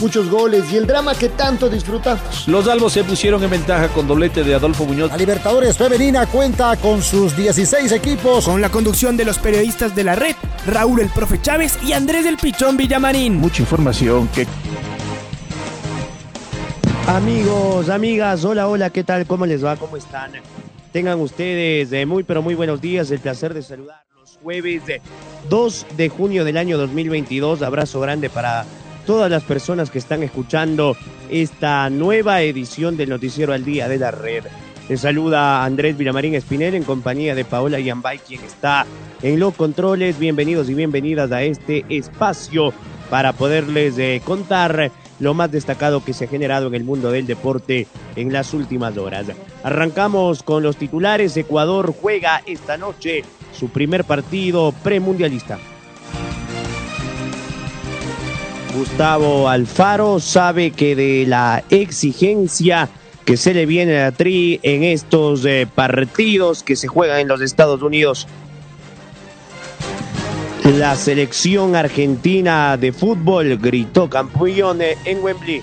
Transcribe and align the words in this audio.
muchos 0.00 0.28
goles 0.30 0.64
y 0.72 0.76
el 0.76 0.86
drama 0.86 1.14
que 1.14 1.28
tanto 1.28 1.68
disfrutamos. 1.68 2.46
Los 2.48 2.68
albos 2.68 2.92
se 2.92 3.04
pusieron 3.04 3.42
en 3.42 3.50
ventaja 3.50 3.88
con 3.88 4.06
doblete 4.06 4.44
de 4.44 4.54
Adolfo 4.54 4.84
Muñoz. 4.84 5.10
La 5.10 5.16
Libertadores 5.16 5.76
Femenina 5.76 6.26
cuenta 6.26 6.76
con 6.76 7.02
sus 7.02 7.36
16 7.36 7.92
equipos. 7.92 8.44
Con 8.44 8.60
la 8.60 8.70
conducción 8.70 9.16
de 9.16 9.24
los 9.24 9.38
periodistas 9.38 9.94
de 9.94 10.04
la 10.04 10.14
red, 10.14 10.34
Raúl 10.66 11.00
el 11.00 11.08
Profe 11.08 11.40
Chávez 11.40 11.78
y 11.82 11.92
Andrés 11.92 12.24
del 12.24 12.36
Pichón 12.36 12.76
Villamarín. 12.76 13.36
Mucha 13.36 13.62
información 13.62 14.28
que... 14.28 14.46
Amigos, 17.06 17.88
amigas, 17.88 18.44
hola, 18.44 18.66
hola, 18.66 18.90
¿qué 18.90 19.04
tal? 19.04 19.26
¿Cómo 19.26 19.46
les 19.46 19.64
va? 19.64 19.76
¿Cómo 19.76 19.96
están? 19.96 20.32
Tengan 20.92 21.20
ustedes 21.20 21.90
de 21.90 22.04
muy, 22.04 22.24
pero 22.24 22.42
muy 22.42 22.54
buenos 22.54 22.80
días. 22.80 23.10
El 23.10 23.20
placer 23.20 23.54
de 23.54 23.62
saludarlos 23.62 24.06
jueves 24.42 24.82
2 25.48 25.86
de 25.96 26.08
junio 26.08 26.44
del 26.44 26.56
año 26.56 26.78
2022. 26.78 27.62
Abrazo 27.62 28.00
grande 28.00 28.28
para 28.28 28.64
todas 29.06 29.30
las 29.30 29.44
personas 29.44 29.90
que 29.90 29.98
están 29.98 30.22
escuchando 30.22 30.96
esta 31.30 31.88
nueva 31.88 32.42
edición 32.42 32.96
del 32.96 33.08
Noticiero 33.08 33.52
al 33.52 33.64
Día 33.64 33.88
de 33.88 33.98
la 33.98 34.10
Red. 34.10 34.44
Les 34.88 35.00
saluda 35.00 35.64
Andrés 35.64 35.96
Vilamarín 35.96 36.34
Espinel 36.34 36.74
en 36.74 36.82
compañía 36.82 37.34
de 37.34 37.44
Paola 37.44 37.80
Yambay, 37.80 38.18
quien 38.18 38.42
está 38.42 38.84
en 39.22 39.40
los 39.40 39.54
controles. 39.54 40.18
Bienvenidos 40.18 40.68
y 40.68 40.74
bienvenidas 40.74 41.30
a 41.32 41.42
este 41.42 41.84
espacio 41.88 42.72
para 43.08 43.32
poderles 43.32 43.96
eh, 43.98 44.20
contar 44.24 44.90
lo 45.20 45.34
más 45.34 45.50
destacado 45.50 46.04
que 46.04 46.12
se 46.12 46.24
ha 46.24 46.28
generado 46.28 46.66
en 46.66 46.74
el 46.74 46.84
mundo 46.84 47.10
del 47.10 47.26
deporte 47.26 47.86
en 48.16 48.32
las 48.32 48.52
últimas 48.54 48.96
horas. 48.98 49.26
Arrancamos 49.62 50.42
con 50.42 50.62
los 50.62 50.76
titulares. 50.76 51.36
Ecuador 51.36 51.94
juega 52.00 52.42
esta 52.44 52.76
noche 52.76 53.22
su 53.52 53.68
primer 53.70 54.04
partido 54.04 54.74
premundialista. 54.82 55.58
Gustavo 58.76 59.48
Alfaro 59.48 60.20
sabe 60.20 60.70
que 60.70 60.94
de 60.94 61.24
la 61.26 61.64
exigencia 61.70 62.90
que 63.24 63.38
se 63.38 63.54
le 63.54 63.64
viene 63.64 64.02
a 64.02 64.12
Tri 64.12 64.60
en 64.62 64.82
estos 64.84 65.46
eh, 65.46 65.66
partidos 65.74 66.62
que 66.62 66.76
se 66.76 66.86
juegan 66.86 67.20
en 67.20 67.28
los 67.28 67.40
Estados 67.40 67.80
Unidos. 67.80 68.28
La 70.76 70.94
selección 70.94 71.74
argentina 71.74 72.76
de 72.76 72.92
fútbol 72.92 73.56
gritó 73.56 74.10
campeón 74.10 74.80
en 74.82 75.24
Wembley. 75.24 75.62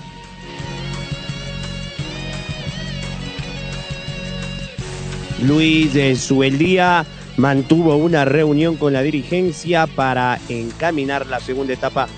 Luis 5.40 5.94
de 5.94 6.16
Sueldía 6.16 7.06
mantuvo 7.36 7.94
una 7.94 8.24
reunión 8.24 8.74
con 8.74 8.92
la 8.92 9.02
dirigencia 9.02 9.86
para 9.86 10.40
encaminar 10.48 11.28
la 11.28 11.38
segunda 11.38 11.74
etapa 11.74 12.08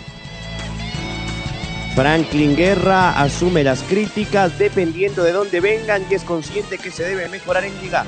Franklin 1.96 2.54
Guerra 2.54 3.18
asume 3.18 3.64
las 3.64 3.82
críticas 3.82 4.58
dependiendo 4.58 5.24
de 5.24 5.32
dónde 5.32 5.60
vengan 5.60 6.02
y 6.10 6.14
es 6.14 6.24
consciente 6.24 6.76
que 6.76 6.90
se 6.90 7.04
debe 7.04 7.26
mejorar 7.30 7.64
en 7.64 7.72
liga. 7.80 8.04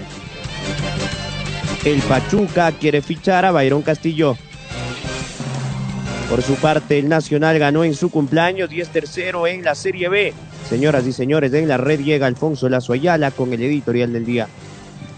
El 1.86 1.98
Pachuca 2.02 2.70
quiere 2.72 3.00
fichar 3.00 3.46
a 3.46 3.50
Bayron 3.50 3.80
Castillo. 3.80 4.36
Por 6.28 6.42
su 6.42 6.56
parte, 6.56 6.98
el 6.98 7.08
Nacional 7.08 7.58
ganó 7.58 7.82
en 7.82 7.94
su 7.94 8.10
cumpleaños 8.10 8.70
y 8.70 8.82
es 8.82 8.90
tercero 8.90 9.46
en 9.46 9.64
la 9.64 9.74
Serie 9.74 10.10
B. 10.10 10.34
Señoras 10.68 11.06
y 11.06 11.14
señores, 11.14 11.54
en 11.54 11.66
la 11.66 11.78
red 11.78 12.00
llega 12.00 12.26
Alfonso 12.26 12.68
Lazo 12.68 12.92
Ayala 12.92 13.30
con 13.30 13.54
el 13.54 13.62
editorial 13.62 14.12
del 14.12 14.26
día. 14.26 14.48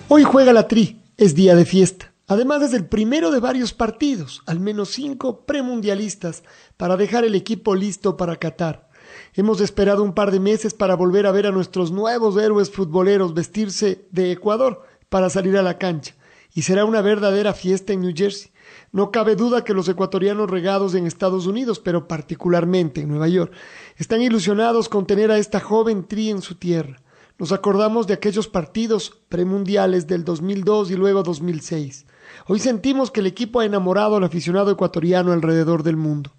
Hoy 0.06 0.22
juega 0.22 0.52
la 0.52 0.68
Tri, 0.68 1.00
es 1.16 1.34
día 1.34 1.56
de 1.56 1.64
fiesta. 1.64 2.09
Además 2.30 2.62
es 2.62 2.74
el 2.74 2.86
primero 2.86 3.32
de 3.32 3.40
varios 3.40 3.72
partidos, 3.72 4.40
al 4.46 4.60
menos 4.60 4.90
cinco 4.90 5.44
premundialistas, 5.46 6.44
para 6.76 6.96
dejar 6.96 7.24
el 7.24 7.34
equipo 7.34 7.74
listo 7.74 8.16
para 8.16 8.36
Qatar. 8.36 8.88
Hemos 9.34 9.60
esperado 9.60 10.04
un 10.04 10.14
par 10.14 10.30
de 10.30 10.38
meses 10.38 10.72
para 10.72 10.94
volver 10.94 11.26
a 11.26 11.32
ver 11.32 11.48
a 11.48 11.50
nuestros 11.50 11.90
nuevos 11.90 12.36
héroes 12.36 12.70
futboleros 12.70 13.34
vestirse 13.34 14.06
de 14.12 14.30
Ecuador 14.30 14.84
para 15.08 15.28
salir 15.28 15.56
a 15.56 15.62
la 15.62 15.76
cancha, 15.76 16.14
y 16.54 16.62
será 16.62 16.84
una 16.84 17.00
verdadera 17.00 17.52
fiesta 17.52 17.94
en 17.94 18.02
New 18.02 18.12
Jersey. 18.14 18.52
No 18.92 19.10
cabe 19.10 19.34
duda 19.34 19.64
que 19.64 19.74
los 19.74 19.88
ecuatorianos 19.88 20.48
regados 20.48 20.94
en 20.94 21.08
Estados 21.08 21.48
Unidos, 21.48 21.80
pero 21.80 22.06
particularmente 22.06 23.00
en 23.00 23.08
Nueva 23.08 23.26
York, 23.26 23.52
están 23.96 24.22
ilusionados 24.22 24.88
con 24.88 25.04
tener 25.04 25.32
a 25.32 25.38
esta 25.38 25.58
joven 25.58 26.06
tri 26.06 26.30
en 26.30 26.42
su 26.42 26.54
tierra. 26.54 27.02
Nos 27.40 27.50
acordamos 27.50 28.06
de 28.06 28.14
aquellos 28.14 28.46
partidos 28.46 29.18
premundiales 29.28 30.06
del 30.06 30.24
2002 30.24 30.92
y 30.92 30.94
luego 30.94 31.24
2006. 31.24 32.06
Hoy 32.46 32.58
sentimos 32.58 33.10
que 33.10 33.20
el 33.20 33.26
equipo 33.26 33.60
ha 33.60 33.64
enamorado 33.64 34.16
al 34.16 34.24
aficionado 34.24 34.70
ecuatoriano 34.70 35.32
alrededor 35.32 35.82
del 35.82 35.96
mundo. 35.96 36.32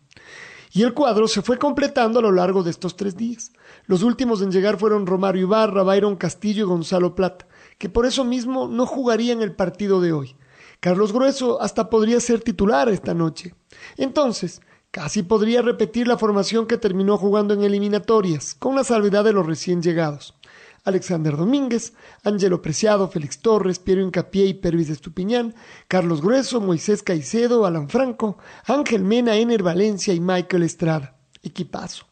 Y 0.74 0.84
el 0.84 0.94
cuadro 0.94 1.28
se 1.28 1.41
fue 1.41 1.57
completando 1.57 2.19
a 2.19 2.22
lo 2.22 2.31
largo 2.31 2.63
de 2.63 2.72
estos 2.72 2.96
tres 2.96 3.18
días. 3.18 3.52
Los 3.88 4.03
últimos 4.03 4.41
en 4.41 4.51
llegar 4.51 4.78
fueron 4.78 5.06
Romario 5.06 5.44
Ibarra, 5.44 5.84
Byron 5.84 6.16
Castillo 6.16 6.63
y 6.63 6.68
Gonzalo 6.68 7.13
Plata, 7.13 7.47
que 7.78 7.90
por 7.90 8.06
eso 8.06 8.24
mismo 8.24 8.68
no 8.68 8.85
jugarían 8.85 9.41
el 9.41 9.53
partido 9.53 10.00
de 10.00 10.13
hoy. 10.13 10.35
Carlos 10.80 11.12
Grueso 11.12 11.62
hasta 11.62 11.90
podría 11.90 12.19
ser 12.19 12.41
titular 12.41 12.90
esta 12.90 13.13
noche. 13.13 13.53
Entonces, 13.97 14.62
casi 14.91 15.24
podría 15.24 15.62
repetir 15.62 16.07
la 16.07 16.18
formación 16.18 16.68
que 16.68 16.78
terminó 16.78 17.18
jugando 17.18 17.53
en 17.53 17.63
eliminatorias, 17.63 18.56
con 18.56 18.75
la 18.75 18.84
salvedad 18.84 19.24
de 19.24 19.34
los 19.34 19.46
recién 19.46 19.81
llegados. 19.81 20.35
Alexander 20.84 21.38
Domínguez, 21.38 21.94
Ángelo 22.24 22.62
Preciado, 22.62 23.08
Félix 23.08 23.40
Torres, 23.40 23.80
Piero 23.80 24.02
Incapié 24.02 24.46
y 24.46 24.53
Pervis 24.56 24.90
Estupiñán, 24.90 25.53
Carlos 25.88 26.22
Grueso, 26.22 26.59
Moisés 26.59 27.03
Caicedo, 27.03 27.66
Alan 27.66 27.90
Franco, 27.90 28.38
Ángel 28.66 29.03
Mena, 29.03 29.36
Ener 29.38 29.64
Valencia 29.64 30.14
y 30.14 30.19
Michael 30.19 30.64
Estrada. 30.64 31.16
Equipazo. 31.44 32.06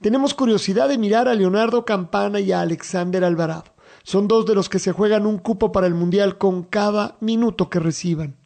Tenemos 0.00 0.34
curiosidad 0.34 0.88
de 0.88 0.98
mirar 0.98 1.28
a 1.28 1.34
Leonardo 1.34 1.84
Campana 1.84 2.40
y 2.40 2.52
a 2.52 2.60
Alexander 2.60 3.24
Alvarado. 3.24 3.74
Son 4.02 4.28
dos 4.28 4.46
de 4.46 4.54
los 4.54 4.68
que 4.68 4.78
se 4.78 4.92
juegan 4.92 5.26
un 5.26 5.38
cupo 5.38 5.72
para 5.72 5.86
el 5.86 5.94
Mundial 5.94 6.38
con 6.38 6.62
cada 6.62 7.16
minuto 7.20 7.68
que 7.68 7.80
reciban 7.80 8.36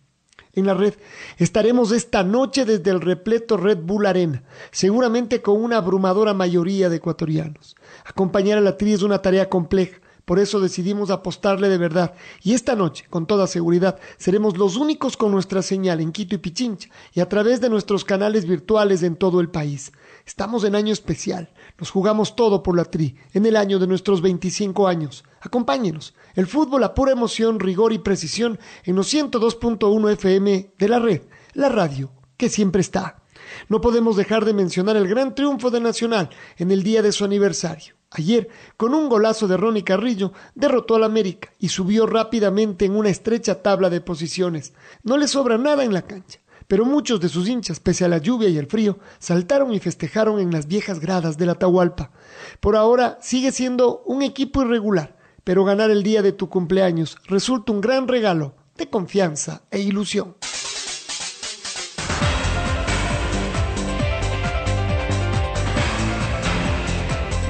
en 0.55 0.67
la 0.67 0.75
red. 0.75 0.95
Estaremos 1.39 1.93
esta 1.93 2.23
noche 2.23 2.65
desde 2.65 2.91
el 2.91 3.01
repleto 3.01 3.57
Red 3.57 3.79
Bull 3.79 4.07
Arena, 4.07 4.43
seguramente 4.71 5.43
con 5.43 5.63
una 5.63 5.79
abrumadora 5.79 6.35
mayoría 6.35 6.89
de 6.89 6.97
ecuatorianos. 6.97 7.77
Acompañar 8.05 8.59
a 8.59 8.63
la 8.63 8.77
tri 8.77 8.93
es 8.93 9.03
una 9.03 9.23
tarea 9.23 9.49
compleja, 9.49 10.01
por 10.25 10.39
eso 10.39 10.61
decidimos 10.61 11.11
apostarle 11.11 11.69
de 11.69 11.77
verdad. 11.77 12.15
Y 12.43 12.55
esta 12.55 12.77
noche, 12.77 13.05
con 13.11 13.27
toda 13.27 13.49
seguridad, 13.49 13.99
seremos 14.17 14.57
los 14.57 14.77
únicos 14.77 15.17
con 15.17 15.33
nuestra 15.33 15.61
señal 15.61 16.01
en 16.01 16.13
Quito 16.13 16.37
y 16.37 16.39
Pichincha 16.39 16.89
y 17.13 17.19
a 17.19 17.29
través 17.29 17.61
de 17.61 17.69
nuestros 17.69 18.05
canales 18.05 18.47
virtuales 18.47 19.03
en 19.03 19.17
todo 19.17 19.41
el 19.41 19.49
país. 19.49 19.93
Estamos 20.25 20.63
en 20.63 20.77
año 20.77 20.93
especial. 20.93 21.51
Nos 21.81 21.91
jugamos 21.91 22.37
todo 22.37 22.63
por 22.63 22.77
la 22.77 22.85
tri, 22.85 23.17
en 23.33 23.47
el 23.47 23.57
año 23.57 23.79
de 23.79 23.87
nuestros 23.87 24.21
25 24.21 24.87
años. 24.87 25.25
Acompáñenos. 25.41 26.15
El 26.35 26.47
fútbol 26.47 26.85
a 26.85 26.95
pura 26.95 27.13
emoción, 27.13 27.59
rigor 27.59 27.95
y 27.95 27.99
precisión 27.99 28.59
en 28.85 28.97
los 28.97 29.13
102.1 29.13 30.13
FM 30.13 30.73
de 30.79 30.89
la 30.89 30.99
red, 30.99 31.23
la 31.55 31.71
radio, 31.71 32.13
que 32.37 32.51
siempre 32.51 32.83
está. 32.83 33.23
No 33.71 33.81
podemos 33.81 34.17
dejar 34.17 34.45
de 34.45 34.53
mencionar 34.53 34.97
el 34.97 35.09
gran 35.09 35.35
triunfo 35.35 35.71
de 35.71 35.81
Nacional 35.81 36.29
en 36.59 36.71
el 36.71 36.83
día 36.83 37.01
de 37.01 37.13
su 37.13 37.25
aniversario. 37.25 37.95
Ayer, 38.11 38.49
con 38.77 38.93
un 38.93 39.09
golazo 39.09 39.49
de 39.49 39.57
Ronnie 39.57 39.85
Carrillo, 39.85 40.33
derrotó 40.55 40.97
al 40.97 41.05
América 41.05 41.51
y 41.59 41.69
subió 41.69 42.07
rápidamente 42.07 42.85
en 42.85 42.95
una 42.95 43.09
estrecha 43.09 43.63
tabla 43.63 43.89
de 43.89 44.03
posiciones. 44.03 44.75
No 45.03 45.17
le 45.17 45.29
sobra 45.29 45.57
nada 45.57 45.83
en 45.85 45.95
la 45.95 46.03
cancha, 46.03 46.41
pero 46.71 46.85
muchos 46.85 47.19
de 47.21 47.29
sus 47.29 47.49
hinchas, 47.49 47.81
pese 47.81 48.05
a 48.05 48.09
la 48.09 48.19
lluvia 48.19 48.49
y 48.49 48.57
el 48.57 48.69
frío, 48.69 49.01
saltaron 49.19 49.75
y 49.75 49.81
festejaron 49.81 50.39
en 50.39 50.53
las 50.53 50.69
viejas 50.69 51.01
gradas 51.01 51.37
de 51.37 51.45
la 51.45 51.53
Atahualpa. 51.53 52.13
Por 52.61 52.77
ahora 52.77 53.19
sigue 53.21 53.51
siendo 53.51 54.05
un 54.07 54.23
equipo 54.23 54.63
irregular, 54.63 55.17
pero 55.43 55.65
ganar 55.65 55.91
el 55.91 56.05
día 56.05 56.23
de 56.23 56.31
tu 56.31 56.49
cumpleaños 56.49 57.19
resulta 57.27 57.73
un 57.73 57.81
gran 57.81 58.07
regalo 58.07 58.55
de 58.77 58.89
confianza 58.89 59.63
e 59.73 59.81
ilusión. 59.81 60.37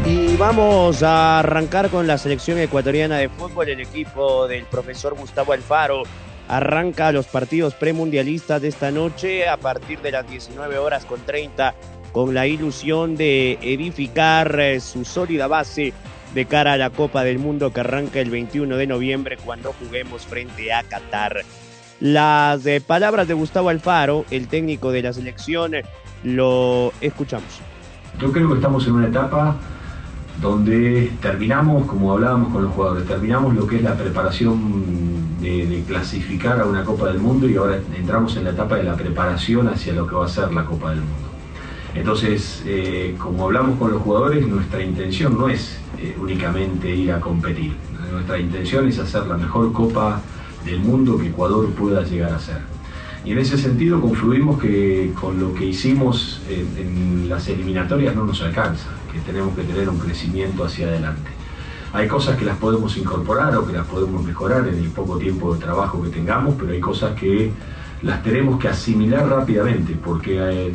Y 0.06 0.34
vamos 0.38 1.02
a 1.02 1.40
arrancar 1.40 1.90
con 1.90 2.06
la 2.06 2.16
selección 2.16 2.58
ecuatoriana 2.58 3.18
de 3.18 3.28
fútbol. 3.28 3.68
El 3.68 3.80
equipo 3.80 4.48
del 4.48 4.64
profesor 4.64 5.14
Gustavo 5.14 5.52
Alfaro 5.52 6.04
arranca 6.50 7.12
los 7.12 7.26
partidos 7.26 7.74
premundialistas 7.74 8.60
de 8.60 8.68
esta 8.68 8.90
noche 8.90 9.48
a 9.48 9.56
partir 9.56 10.00
de 10.00 10.10
las 10.10 10.28
19 10.28 10.78
horas 10.78 11.04
con 11.04 11.20
30 11.20 11.74
con 12.10 12.34
la 12.34 12.48
ilusión 12.48 13.16
de 13.16 13.52
edificar 13.62 14.58
eh, 14.58 14.80
su 14.80 15.04
sólida 15.04 15.46
base 15.46 15.92
de 16.34 16.46
cara 16.46 16.72
a 16.72 16.76
la 16.76 16.90
Copa 16.90 17.22
del 17.22 17.38
Mundo 17.38 17.72
que 17.72 17.80
arranca 17.80 18.18
el 18.18 18.30
21 18.30 18.76
de 18.76 18.86
noviembre 18.88 19.36
cuando 19.36 19.72
juguemos 19.72 20.26
frente 20.26 20.72
a 20.72 20.82
Qatar. 20.82 21.42
Las 22.00 22.66
eh, 22.66 22.80
palabras 22.84 23.28
de 23.28 23.34
Gustavo 23.34 23.68
Alfaro, 23.68 24.24
el 24.32 24.48
técnico 24.48 24.90
de 24.90 25.02
la 25.02 25.12
selección, 25.12 25.72
lo 26.24 26.92
escuchamos. 27.00 27.60
Yo 28.18 28.32
creo 28.32 28.48
que 28.48 28.54
estamos 28.54 28.84
en 28.88 28.94
una 28.94 29.06
etapa 29.06 29.56
donde 30.40 31.12
terminamos, 31.20 31.86
como 31.86 32.12
hablábamos 32.12 32.52
con 32.52 32.64
los 32.64 32.72
jugadores, 32.72 33.06
terminamos 33.06 33.54
lo 33.54 33.66
que 33.66 33.76
es 33.76 33.82
la 33.82 33.94
preparación 33.94 35.38
de, 35.40 35.84
clasificar 35.86 36.60
a 36.60 36.66
una 36.66 36.84
Copa 36.84 37.08
del 37.08 37.18
Mundo 37.18 37.48
y 37.48 37.56
ahora 37.56 37.78
entramos 37.96 38.36
en 38.36 38.44
la 38.44 38.50
etapa 38.50 38.76
de 38.76 38.84
la 38.84 38.94
preparación 38.94 39.68
hacia 39.68 39.92
lo 39.92 40.06
que 40.06 40.14
va 40.14 40.26
a 40.26 40.28
ser 40.28 40.52
la 40.52 40.64
Copa 40.64 40.90
del 40.90 41.00
Mundo. 41.00 41.28
Entonces, 41.94 42.62
eh, 42.66 43.16
como 43.18 43.44
hablamos 43.44 43.78
con 43.78 43.90
los 43.90 44.02
jugadores, 44.02 44.46
nuestra 44.46 44.82
intención 44.82 45.36
no 45.36 45.48
es 45.48 45.78
eh, 45.98 46.16
únicamente 46.20 46.94
ir 46.94 47.12
a 47.12 47.20
competir, 47.20 47.74
nuestra 48.12 48.38
intención 48.38 48.88
es 48.88 48.98
hacer 48.98 49.26
la 49.26 49.36
mejor 49.36 49.72
Copa 49.72 50.20
del 50.64 50.80
Mundo 50.80 51.18
que 51.18 51.28
Ecuador 51.28 51.68
pueda 51.70 52.02
llegar 52.02 52.32
a 52.32 52.38
ser. 52.38 52.58
Y 53.24 53.32
en 53.32 53.38
ese 53.38 53.58
sentido 53.58 54.00
confluimos 54.00 54.58
que 54.58 55.12
con 55.20 55.38
lo 55.38 55.52
que 55.52 55.66
hicimos 55.66 56.40
en, 56.48 57.28
las 57.28 57.48
eliminatorias 57.48 58.14
no 58.16 58.24
nos 58.24 58.40
alcanza, 58.42 58.88
que 59.12 59.18
tenemos 59.20 59.54
que 59.54 59.62
tener 59.62 59.88
un 59.88 59.98
crecimiento 59.98 60.64
hacia 60.64 60.86
adelante. 60.86 61.30
Hay 61.92 62.06
cosas 62.06 62.36
que 62.36 62.44
las 62.44 62.56
podemos 62.56 62.96
incorporar 62.96 63.56
o 63.56 63.66
que 63.66 63.72
las 63.72 63.86
podemos 63.86 64.22
mejorar 64.22 64.68
en 64.68 64.76
el 64.76 64.90
poco 64.90 65.18
tiempo 65.18 65.54
de 65.54 65.60
trabajo 65.60 66.02
que 66.02 66.10
tengamos, 66.10 66.54
pero 66.58 66.72
hay 66.72 66.80
cosas 66.80 67.18
que 67.18 67.50
las 68.02 68.22
tenemos 68.22 68.60
que 68.60 68.68
asimilar 68.68 69.28
rápidamente, 69.28 69.96
porque 70.02 70.38
eh, 70.38 70.72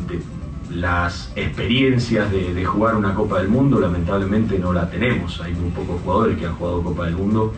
las 0.70 1.32
experiencias 1.36 2.30
de, 2.32 2.54
de, 2.54 2.66
jugar 2.66 2.96
una 2.96 3.16
Copa 3.16 3.40
del 3.40 3.48
Mundo 3.48 3.80
lamentablemente 3.80 4.60
no 4.60 4.74
la 4.74 4.90
tenemos. 4.90 5.40
Hay 5.42 5.54
muy 5.54 5.72
pocos 5.72 6.02
jugadores 6.02 6.38
que 6.38 6.46
han 6.46 6.56
jugado 6.56 6.84
Copa 6.84 7.06
del 7.06 7.16
Mundo 7.16 7.54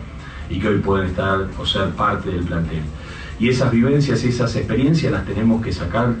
y 0.48 0.60
que 0.60 0.68
hoy 0.68 0.78
pueden 0.78 1.08
estar 1.08 1.48
o 1.58 1.66
ser 1.66 1.90
parte 1.90 2.30
del 2.30 2.44
plantel. 2.44 2.82
Y 3.40 3.48
esas 3.48 3.70
vivencias 3.70 4.24
y 4.24 4.28
esas 4.28 4.54
experiencias 4.56 5.12
las 5.12 5.24
tenemos 5.24 5.62
que 5.62 5.72
sacar 5.72 6.14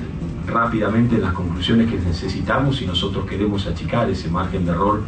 rápidamente 0.48 1.16
en 1.16 1.22
las 1.22 1.32
conclusiones 1.32 1.90
que 1.90 1.98
necesitamos 1.98 2.76
si 2.76 2.86
nosotros 2.86 3.26
queremos 3.26 3.66
achicar 3.66 4.10
ese 4.10 4.28
margen 4.28 4.64
de 4.64 4.72
error 4.72 5.02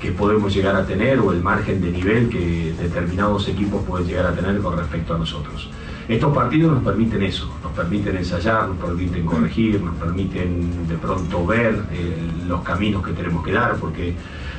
que 0.00 0.12
podemos 0.12 0.54
llegar 0.54 0.76
a 0.76 0.86
tener 0.86 1.18
o 1.18 1.32
el 1.32 1.42
margen 1.42 1.80
de 1.80 1.90
nivel 1.90 2.28
que 2.28 2.72
determinados 2.78 3.48
equipos 3.48 3.84
pueden 3.84 4.06
llegar 4.06 4.26
a 4.26 4.32
tener 4.32 4.58
con 4.58 4.76
respecto 4.76 5.14
a 5.14 5.18
nosotros. 5.18 5.68
Estos 6.08 6.34
partidos 6.34 6.72
nos 6.72 6.82
permiten 6.84 7.22
eso, 7.22 7.52
nos 7.62 7.72
permiten 7.72 8.16
ensayar, 8.16 8.68
nos 8.68 8.78
permiten 8.78 9.26
corregir, 9.26 9.80
nos 9.82 9.94
permiten 9.96 10.88
de 10.88 10.96
pronto 10.96 11.44
ver 11.46 11.82
eh, 11.92 12.16
los 12.46 12.62
caminos 12.62 13.04
que 13.04 13.12
tenemos 13.12 13.44
que 13.44 13.52
dar, 13.52 13.76
porque 13.76 14.14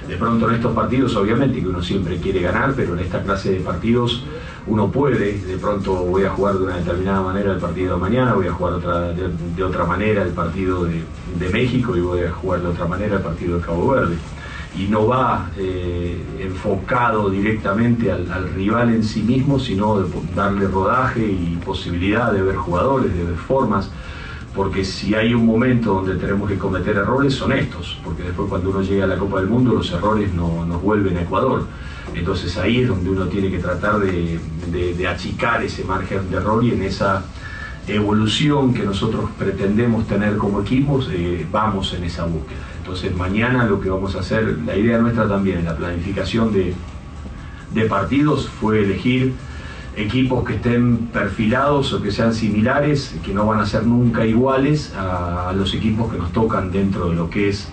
de 0.07 0.15
pronto 0.17 0.47
en 0.49 0.55
estos 0.55 0.75
partidos 0.75 1.15
obviamente 1.15 1.59
que 1.59 1.67
uno 1.67 1.81
siempre 1.81 2.17
quiere 2.17 2.41
ganar, 2.41 2.73
pero 2.75 2.93
en 2.93 2.99
esta 2.99 3.23
clase 3.23 3.53
de 3.53 3.59
partidos 3.61 4.23
uno 4.69 4.91
puede, 4.91 5.39
de 5.39 5.57
pronto 5.57 5.93
voy 6.05 6.23
a 6.23 6.29
jugar 6.29 6.55
de 6.55 6.63
una 6.65 6.77
determinada 6.77 7.21
manera 7.21 7.53
el 7.53 7.59
partido 7.59 7.95
de 7.95 8.01
mañana, 8.01 8.33
voy 8.35 8.47
a 8.47 8.53
jugar 8.53 8.75
de, 9.15 9.63
otra 9.63 9.83
manera 9.85 10.21
el 10.21 10.31
partido 10.31 10.85
de, 10.85 11.49
México 11.51 11.97
y 11.97 12.01
voy 12.01 12.21
a 12.21 12.31
jugar 12.31 12.61
de 12.61 12.67
otra 12.67 12.85
manera 12.85 13.15
el 13.15 13.21
partido 13.23 13.57
de 13.57 13.65
Cabo 13.65 13.89
Verde. 13.89 14.15
Y 14.77 14.83
no 14.83 15.07
va 15.07 15.49
eh, 15.57 16.21
enfocado 16.39 17.29
directamente 17.31 18.11
al, 18.11 18.31
al, 18.31 18.53
rival 18.53 18.93
en 18.93 19.03
sí 19.03 19.23
mismo, 19.23 19.59
sino 19.59 19.99
de 19.99 20.09
darle 20.35 20.67
rodaje 20.67 21.25
y 21.25 21.59
posibilidad 21.65 22.31
de 22.31 22.43
ver 22.43 22.55
jugadores, 22.55 23.11
de 23.11 23.23
ver 23.23 23.35
formas 23.35 23.89
porque 24.55 24.83
si 24.83 25.15
hay 25.15 25.33
un 25.33 25.45
momento 25.45 25.93
donde 25.93 26.15
tenemos 26.15 26.49
que 26.49 26.57
cometer 26.57 26.97
errores 26.97 27.33
son 27.33 27.53
estos, 27.53 27.99
porque 28.03 28.23
después 28.23 28.49
cuando 28.49 28.71
uno 28.71 28.81
llega 28.81 29.05
a 29.05 29.07
la 29.07 29.17
Copa 29.17 29.39
del 29.39 29.47
Mundo 29.47 29.73
los 29.73 29.91
errores 29.91 30.33
no, 30.33 30.65
nos 30.65 30.81
vuelven 30.81 31.17
a 31.17 31.21
Ecuador. 31.21 31.65
Entonces 32.19 32.57
ahí 32.57 32.81
es 32.81 32.87
donde 32.87 33.09
uno 33.09 33.25
tiene 33.27 33.49
que 33.49 33.59
tratar 33.59 33.99
de, 33.99 34.39
achicar 35.07 35.63
ese 35.63 35.83
margen 35.83 36.29
de 36.29 36.37
error 36.37 36.63
y 36.63 36.71
en 36.71 36.83
esa 36.83 37.23
evolución 37.87 38.73
que 38.73 38.83
nosotros 38.83 39.29
pretendemos 39.37 40.05
tener 40.07 40.37
como 40.37 40.61
equipos, 40.61 41.09
eh, 41.11 41.45
vamos 41.51 41.93
en 41.93 42.03
esa 42.03 42.25
búsqueda. 42.25 42.59
Entonces 42.77 43.15
mañana 43.15 43.65
lo 43.65 43.81
que 43.81 43.89
vamos 43.89 44.15
a 44.15 44.19
hacer, 44.19 44.59
la 44.65 44.75
idea 44.75 44.99
nuestra 44.99 45.27
también 45.27 45.59
en 45.59 45.65
la 45.65 45.75
planificación 45.75 46.53
de, 46.53 46.75
de 47.73 47.85
partidos 47.85 48.47
fue 48.47 48.83
elegir 48.83 49.33
equipos 49.95 50.43
que 50.45 50.55
estén 50.55 51.07
perfilados 51.07 51.93
o 51.93 52.01
que 52.01 52.11
sean 52.11 52.33
similares, 52.33 53.15
que 53.23 53.33
no 53.33 53.45
van 53.45 53.59
a 53.59 53.65
ser 53.65 53.85
nunca 53.85 54.25
iguales 54.25 54.93
a, 54.95 55.51
los 55.55 55.73
equipos 55.73 56.11
que 56.11 56.17
nos 56.17 56.31
tocan 56.31 56.71
dentro 56.71 57.09
de 57.09 57.15
lo 57.15 57.29
que 57.29 57.49
es 57.49 57.67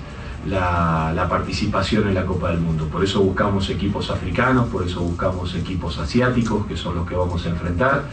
la, 0.48 1.26
participación 1.28 2.08
en 2.08 2.14
la 2.14 2.24
Copa 2.24 2.50
del 2.50 2.60
Mundo. 2.60 2.88
Por 2.88 3.04
eso 3.04 3.20
buscamos 3.20 3.68
equipos 3.70 4.10
africanos, 4.10 4.68
por 4.68 4.86
eso 4.86 5.00
buscamos 5.00 5.54
equipos 5.54 5.98
asiáticos, 5.98 6.66
que 6.66 6.76
son 6.76 6.94
los 6.94 7.08
que 7.08 7.14
vamos 7.14 7.44
a 7.46 7.48
enfrentar. 7.50 8.04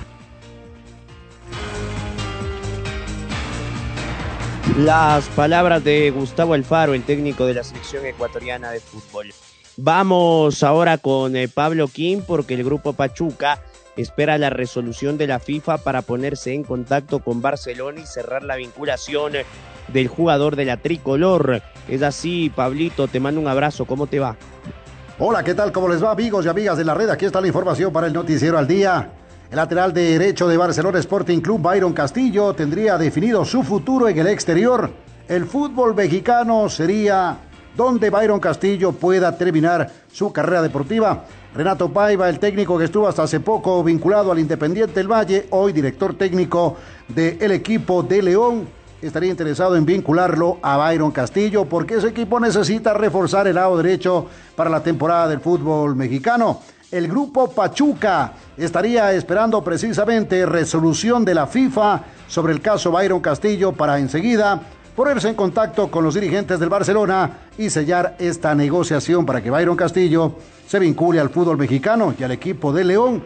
Las 4.78 5.28
palabras 5.30 5.84
de 5.84 6.10
Gustavo 6.12 6.54
Alfaro, 6.54 6.94
el 6.94 7.04
técnico 7.04 7.46
de 7.46 7.54
la 7.54 7.64
selección 7.64 8.06
ecuatoriana 8.06 8.72
de 8.72 8.80
fútbol. 8.80 9.32
Vamos 9.78 10.64
ahora 10.64 10.98
con 10.98 11.36
eh, 11.36 11.48
Pablo 11.48 11.88
Kim 11.88 12.22
porque 12.26 12.54
el 12.54 12.64
grupo 12.64 12.94
Pachuca 12.94 13.62
espera 13.98 14.38
la 14.38 14.50
resolución 14.50 15.18
de 15.18 15.28
la 15.28 15.40
FIFA 15.40 15.78
para 15.80 16.02
ponerse 16.02 16.54
en 16.54 16.64
contacto 16.64 17.20
con 17.20 17.42
Barcelona 17.42 18.02
y 18.02 18.06
cerrar 18.06 18.44
la 18.44 18.56
vinculación 18.56 19.34
del 19.88 20.08
jugador 20.08 20.56
de 20.56 20.66
la 20.66 20.78
tricolor. 20.78 21.62
Es 21.88 22.02
así, 22.02 22.52
Pablito, 22.56 23.08
te 23.08 23.20
mando 23.20 23.40
un 23.40 23.48
abrazo, 23.48 23.86
¿cómo 23.86 24.08
te 24.08 24.20
va? 24.20 24.36
Hola, 25.20 25.44
¿qué 25.44 25.54
tal? 25.54 25.72
¿Cómo 25.72 25.88
les 25.90 26.04
va, 26.04 26.12
amigos 26.12 26.46
y 26.46 26.50
amigas 26.50 26.78
de 26.78 26.86
la 26.86 26.94
red? 26.94 27.10
Aquí 27.10 27.26
está 27.26 27.40
la 27.40 27.48
información 27.48 27.94
para 27.94 28.08
el 28.08 28.14
Noticiero 28.14 28.58
al 28.58 28.68
Día. 28.68 29.12
El 29.50 29.58
lateral 29.58 29.94
derecho 29.94 30.48
de 30.48 30.58
Barcelona 30.58 30.98
Sporting 30.98 31.40
Club, 31.40 31.62
Byron 31.62 31.94
Castillo, 31.94 32.54
tendría 32.54 32.98
definido 32.98 33.46
su 33.46 33.62
futuro 33.62 34.08
en 34.10 34.18
el 34.18 34.28
exterior. 34.28 34.90
El 35.28 35.46
fútbol 35.46 35.94
mexicano 35.94 36.68
sería 36.68 37.38
donde 37.76 38.10
Byron 38.10 38.40
Castillo 38.40 38.92
pueda 38.92 39.38
terminar 39.38 39.92
su 40.12 40.32
carrera 40.32 40.62
deportiva. 40.62 41.26
Renato 41.56 41.90
Paiva, 41.90 42.30
el 42.30 42.40
técnico 42.40 42.78
que 42.78 42.86
estuvo 42.86 43.08
hasta 43.08 43.24
hace 43.24 43.40
poco 43.40 43.84
vinculado 43.84 44.32
al 44.32 44.40
Independiente 44.40 44.96
del 44.96 45.12
Valle, 45.12 45.48
hoy 45.52 45.72
director 45.72 46.16
técnico 46.16 46.78
del 47.08 47.52
equipo 47.52 48.02
de 48.02 48.22
León, 48.22 48.68
estaría 49.02 49.30
interesado 49.30 49.76
en 49.76 49.86
vincularlo 49.86 50.60
a 50.62 50.78
Byron 50.78 51.12
Castillo 51.12 51.66
porque 51.66 51.96
ese 51.96 52.08
equipo 52.08 52.40
necesita 52.40 52.94
reforzar 52.94 53.48
el 53.48 53.56
lado 53.56 53.78
derecho 53.78 54.28
para 54.56 54.70
la 54.70 54.82
temporada 54.82 55.28
del 55.28 55.42
fútbol 55.42 55.96
mexicano. 55.96 56.60
El 56.90 57.08
grupo 57.08 57.50
Pachuca 57.50 58.34
estaría 58.56 59.12
esperando 59.14 59.64
precisamente 59.64 60.46
resolución 60.46 61.26
de 61.26 61.34
la 61.34 61.48
FIFA 61.48 62.04
sobre 62.28 62.54
el 62.54 62.62
caso 62.62 62.92
Byron 62.92 63.20
Castillo 63.20 63.72
para 63.72 63.98
enseguida 63.98 64.62
ponerse 64.96 65.30
en 65.30 65.36
contacto 65.36 65.90
con 65.90 66.04
los 66.04 66.16
dirigentes 66.16 66.60
del 66.60 66.70
Barcelona 66.70 67.40
y 67.58 67.70
sellar 67.70 68.16
esta 68.20 68.54
negociación 68.56 69.26
para 69.26 69.42
que 69.42 69.50
Byron 69.50 69.76
Castillo 69.76 70.36
se 70.68 70.80
vincule 70.80 71.20
al 71.20 71.30
fútbol 71.30 71.58
mexicano 71.58 72.14
y 72.18 72.24
al 72.24 72.32
equipo 72.32 72.72
de 72.72 72.84
León. 72.84 73.24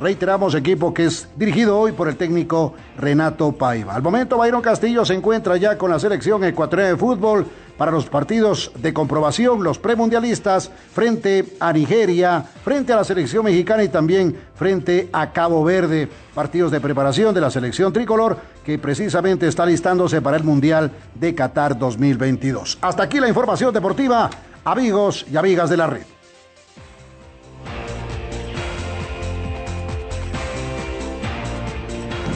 Reiteramos, 0.00 0.54
equipo 0.54 0.94
que 0.94 1.06
es 1.06 1.28
dirigido 1.36 1.78
hoy 1.78 1.92
por 1.92 2.08
el 2.08 2.16
técnico 2.16 2.74
Renato 2.96 3.50
Paiva. 3.52 3.94
Al 3.94 4.02
momento, 4.02 4.38
Byron 4.38 4.62
Castillo 4.62 5.04
se 5.04 5.14
encuentra 5.14 5.56
ya 5.56 5.76
con 5.76 5.90
la 5.90 5.98
selección 5.98 6.44
ecuatoriana 6.44 6.92
de 6.92 6.96
fútbol 6.96 7.46
para 7.78 7.92
los 7.92 8.06
partidos 8.06 8.72
de 8.76 8.92
comprobación, 8.92 9.62
los 9.62 9.78
premundialistas, 9.78 10.70
frente 10.92 11.54
a 11.60 11.72
Nigeria, 11.72 12.44
frente 12.64 12.92
a 12.92 12.96
la 12.96 13.04
selección 13.04 13.44
mexicana 13.44 13.84
y 13.84 13.88
también 13.88 14.36
frente 14.56 15.08
a 15.12 15.32
Cabo 15.32 15.62
Verde. 15.64 16.08
Partidos 16.34 16.72
de 16.72 16.80
preparación 16.80 17.32
de 17.34 17.40
la 17.40 17.50
selección 17.50 17.92
tricolor 17.92 18.36
que 18.64 18.78
precisamente 18.78 19.46
está 19.46 19.64
listándose 19.64 20.20
para 20.20 20.36
el 20.36 20.44
Mundial 20.44 20.90
de 21.14 21.34
Qatar 21.34 21.78
2022. 21.78 22.78
Hasta 22.80 23.04
aquí 23.04 23.20
la 23.20 23.28
información 23.28 23.72
deportiva, 23.72 24.28
amigos 24.64 25.24
y 25.30 25.36
amigas 25.36 25.70
de 25.70 25.76
la 25.76 25.86
red. 25.86 26.02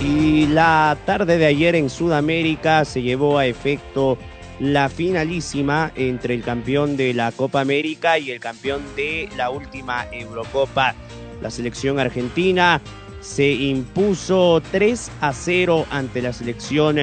Y 0.01 0.47
la 0.49 0.97
tarde 1.05 1.39
de 1.39 1.47
ayer 1.47 1.77
en 1.77 1.89
Sudamérica 1.89 2.85
se 2.85 3.03
llevó 3.03 3.39
a 3.39 3.47
efecto 3.47 4.19
la 4.62 4.88
finalísima 4.88 5.90
entre 5.97 6.35
el 6.35 6.45
campeón 6.45 6.97
de 6.97 7.12
la 7.14 7.33
Copa 7.33 7.61
América 7.61 8.21
y 8.21 8.31
el 8.31 8.38
campeón 8.38 8.81
de 8.95 9.28
la 9.37 9.50
última 9.50 10.07
Eurocopa. 10.12 10.95
La 11.40 11.50
selección 11.50 11.99
argentina 11.99 12.81
se 13.21 13.50
impuso 13.50 14.62
3 14.71 15.11
a 15.21 15.33
0 15.33 15.87
ante 15.90 16.23
la 16.23 16.33
selección 16.33 16.97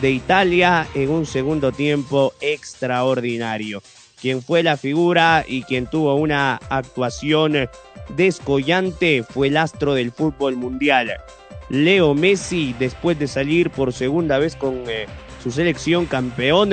de 0.00 0.10
Italia 0.10 0.86
en 0.94 1.10
un 1.10 1.26
segundo 1.26 1.72
tiempo 1.72 2.32
extraordinario. 2.40 3.82
Quien 4.18 4.40
fue 4.40 4.62
la 4.62 4.78
figura 4.78 5.44
y 5.46 5.62
quien 5.64 5.86
tuvo 5.86 6.14
una 6.14 6.56
actuación 6.70 7.68
descollante 8.16 9.22
fue 9.22 9.48
el 9.48 9.58
astro 9.58 9.92
del 9.92 10.10
fútbol 10.10 10.56
mundial. 10.56 11.12
Leo 11.68 12.14
Messi, 12.14 12.74
después 12.78 13.18
de 13.18 13.28
salir 13.28 13.68
por 13.68 13.92
segunda 13.92 14.38
vez 14.38 14.56
con 14.56 14.84
eh, 14.86 15.06
su 15.44 15.50
selección 15.50 16.06
campeón, 16.06 16.70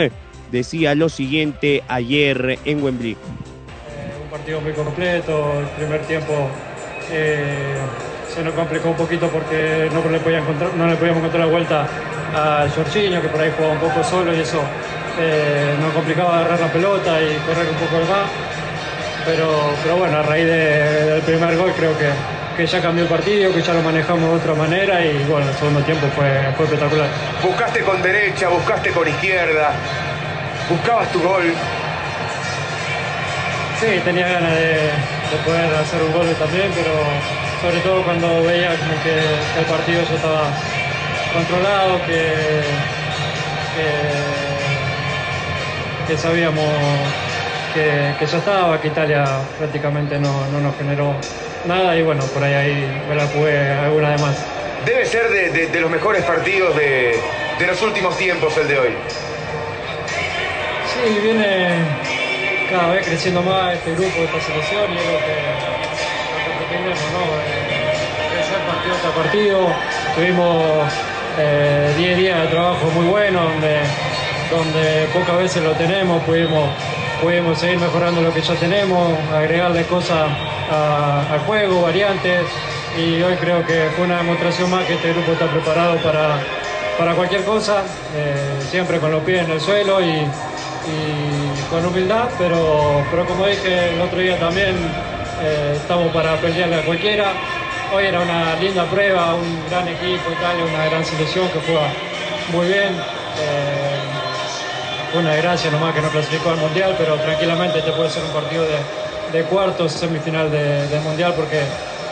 decía 0.49 0.95
lo 0.95 1.09
siguiente 1.09 1.83
ayer 1.89 2.57
en 2.63 2.81
Wembley. 2.81 3.11
Eh, 3.11 3.15
un 4.23 4.29
partido 4.29 4.61
muy 4.61 4.71
completo, 4.71 5.59
el 5.59 5.65
primer 5.75 6.01
tiempo 6.03 6.47
eh, 7.11 7.75
se 8.33 8.41
nos 8.41 8.53
complicó 8.53 8.91
un 8.91 8.95
poquito 8.95 9.27
porque 9.27 9.89
no 9.91 10.09
le, 10.09 10.19
podía 10.19 10.39
encontrar, 10.39 10.73
no 10.75 10.87
le 10.87 10.95
podíamos 10.95 11.19
encontrar 11.19 11.47
la 11.47 11.51
vuelta 11.51 11.85
a 12.33 12.65
Jorginho, 12.73 13.21
que 13.21 13.27
por 13.27 13.41
ahí 13.41 13.51
jugaba 13.57 13.73
un 13.73 13.79
poco 13.81 14.01
solo 14.05 14.33
y 14.33 14.39
eso 14.39 14.61
eh, 15.19 15.75
nos 15.81 15.93
complicaba 15.93 16.39
agarrar 16.39 16.61
la 16.61 16.71
pelota 16.71 17.21
y 17.21 17.35
correr 17.45 17.67
un 17.67 17.75
poco 17.75 17.97
más. 18.09 18.31
Pero, 19.25 19.49
pero 19.83 19.97
bueno, 19.97 20.17
a 20.17 20.23
raíz 20.23 20.47
del 20.47 21.21
primer 21.23 21.57
gol 21.57 21.73
creo 21.77 21.91
que, 21.97 22.07
que 22.61 22.67
ya 22.67 22.79
cambió 22.79 23.05
el 23.05 23.09
partido, 23.09 23.51
que 23.51 23.59
ya 23.59 23.73
lo 23.73 23.81
manejamos 23.81 24.29
de 24.29 24.35
otra 24.35 24.53
manera 24.53 25.03
y 25.03 25.25
bueno, 25.27 25.49
el 25.49 25.55
segundo 25.55 25.81
tiempo 25.81 26.05
fue, 26.15 26.29
fue 26.55 26.65
espectacular. 26.65 27.07
Buscaste 27.41 27.79
con 27.81 27.99
derecha, 28.03 28.49
buscaste 28.49 28.91
con 28.91 29.07
izquierda, 29.07 29.71
buscabas 30.69 31.11
tu 31.11 31.23
gol. 31.23 31.51
Sí, 33.79 33.87
tenía 34.05 34.27
ganas 34.27 34.53
de, 34.53 34.91
poder 35.43 35.73
hacer 35.73 36.03
un 36.03 36.13
gol 36.13 36.27
también, 36.37 36.69
pero 36.75 36.93
sobre 37.63 37.79
todo 37.79 38.03
cuando 38.03 38.43
veía 38.43 38.69
que, 39.01 39.59
el 39.59 39.65
partido 39.65 40.03
ya 40.03 40.15
estaba 40.15 40.43
controlado, 41.33 41.99
que, 42.05 42.61
que, 46.07 46.15
sabíamos 46.15 46.69
que, 47.73 48.13
ya 48.23 48.37
estaba, 48.37 48.79
que 48.79 48.89
Italia 48.89 49.25
prácticamente 49.57 50.19
no, 50.19 50.47
nos 50.61 50.77
generó 50.77 51.15
nada 51.65 51.95
y 51.95 52.01
bueno, 52.01 52.23
por 52.25 52.43
ahí, 52.43 52.53
ahí 52.53 53.03
me 53.07 53.15
la 53.15 53.27
jugué 53.27 53.69
alguna 53.69 54.11
de 54.11 54.17
más. 54.17 54.37
Debe 54.85 55.05
ser 55.05 55.29
de, 55.29 55.79
los 55.79 55.91
mejores 55.91 56.23
partidos 56.23 56.75
de, 56.75 57.19
de 57.59 57.67
los 57.67 57.81
últimos 57.81 58.17
tiempos 58.17 58.57
el 58.57 58.67
de 58.67 58.79
hoy. 58.79 58.93
Sí, 60.93 61.19
viene 61.23 61.69
cada 62.71 62.93
vez 62.93 63.05
creciendo 63.05 63.41
más 63.41 63.73
este 63.73 63.91
grupo, 63.91 64.23
esta 64.23 64.39
selección 64.39 64.91
y 64.93 64.97
es 64.97 65.05
lo 65.05 65.17
que, 65.19 65.35
pretendemos, 66.57 67.11
¿no? 67.11 67.23
Eh, 67.35 67.91
crecer 68.31 68.59
partido 68.65 68.95
tras 69.01 69.13
partido. 69.13 69.67
Tuvimos 70.15 70.87
10 71.37 71.39
eh, 71.39 72.15
días 72.17 72.41
de 72.41 72.47
trabajo 72.47 72.89
muy 72.91 73.05
buenos 73.07 73.43
donde, 73.43 73.79
donde 74.49 75.07
pocas 75.13 75.37
veces 75.37 75.63
lo 75.63 75.71
tenemos, 75.73 76.23
pudimos, 76.23 76.69
pudimos 77.21 77.59
seguir 77.59 77.79
mejorando 77.79 78.21
lo 78.21 78.33
que 78.33 78.41
ya 78.41 78.55
tenemos, 78.55 79.11
agregarle 79.31 79.83
cosas 79.85 80.27
al 81.31 81.39
juego, 81.41 81.81
variantes 81.81 82.41
y 82.97 83.21
hoy 83.21 83.35
creo 83.35 83.65
que 83.65 83.89
fue 83.95 84.05
una 84.05 84.17
demostración 84.17 84.69
más 84.71 84.85
que 84.85 84.93
este 84.95 85.13
grupo 85.13 85.33
está 85.33 85.45
preparado 85.47 85.97
para, 85.97 86.39
para 86.97 87.13
cualquier 87.13 87.43
cosa, 87.43 87.83
eh, 88.15 88.59
siempre 88.69 88.99
con 88.99 89.11
los 89.11 89.23
pies 89.23 89.45
en 89.45 89.51
el 89.51 89.61
suelo 89.61 90.01
y, 90.01 90.09
y 90.09 91.69
con 91.69 91.85
humildad, 91.85 92.29
pero, 92.37 93.03
pero 93.11 93.25
como 93.25 93.45
dije 93.45 93.93
el 93.93 94.01
otro 94.01 94.19
día 94.19 94.39
también, 94.39 94.75
eh, 95.43 95.73
estamos 95.75 96.11
para 96.11 96.35
pelearle 96.37 96.77
a 96.77 96.85
cualquiera. 96.85 97.33
Hoy 97.93 98.05
era 98.05 98.21
una 98.21 98.55
linda 98.55 98.85
prueba, 98.85 99.35
un 99.35 99.69
gran 99.69 99.87
equipo, 99.87 100.31
Italia, 100.31 100.63
una 100.63 100.85
gran 100.85 101.03
selección 101.03 101.47
que 101.49 101.59
juega 101.59 101.87
muy 102.51 102.67
bien. 102.67 102.93
Eh, 103.39 103.80
una 105.15 105.33
desgracia 105.33 105.71
nomás 105.71 105.93
que 105.93 106.01
no 106.01 106.09
clasificó 106.09 106.51
al 106.51 106.57
Mundial, 106.57 106.95
pero 106.97 107.15
tranquilamente 107.15 107.79
este 107.79 107.91
puede 107.91 108.09
ser 108.09 108.23
un 108.23 108.31
partido 108.31 108.65
de, 109.31 109.43
cuartos, 109.43 109.91
semifinal 109.91 110.51
de, 110.51 110.87
del 110.87 111.01
Mundial, 111.01 111.33
porque 111.35 111.61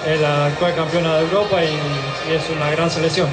es 0.08 0.22
la 0.22 0.48
actual 0.48 0.76
campeona 0.76 1.16
de 1.18 1.22
Europa 1.24 1.58
y 1.64 2.34
es 2.34 2.50
una 2.50 2.70
gran 2.72 2.90
selección. 2.90 3.30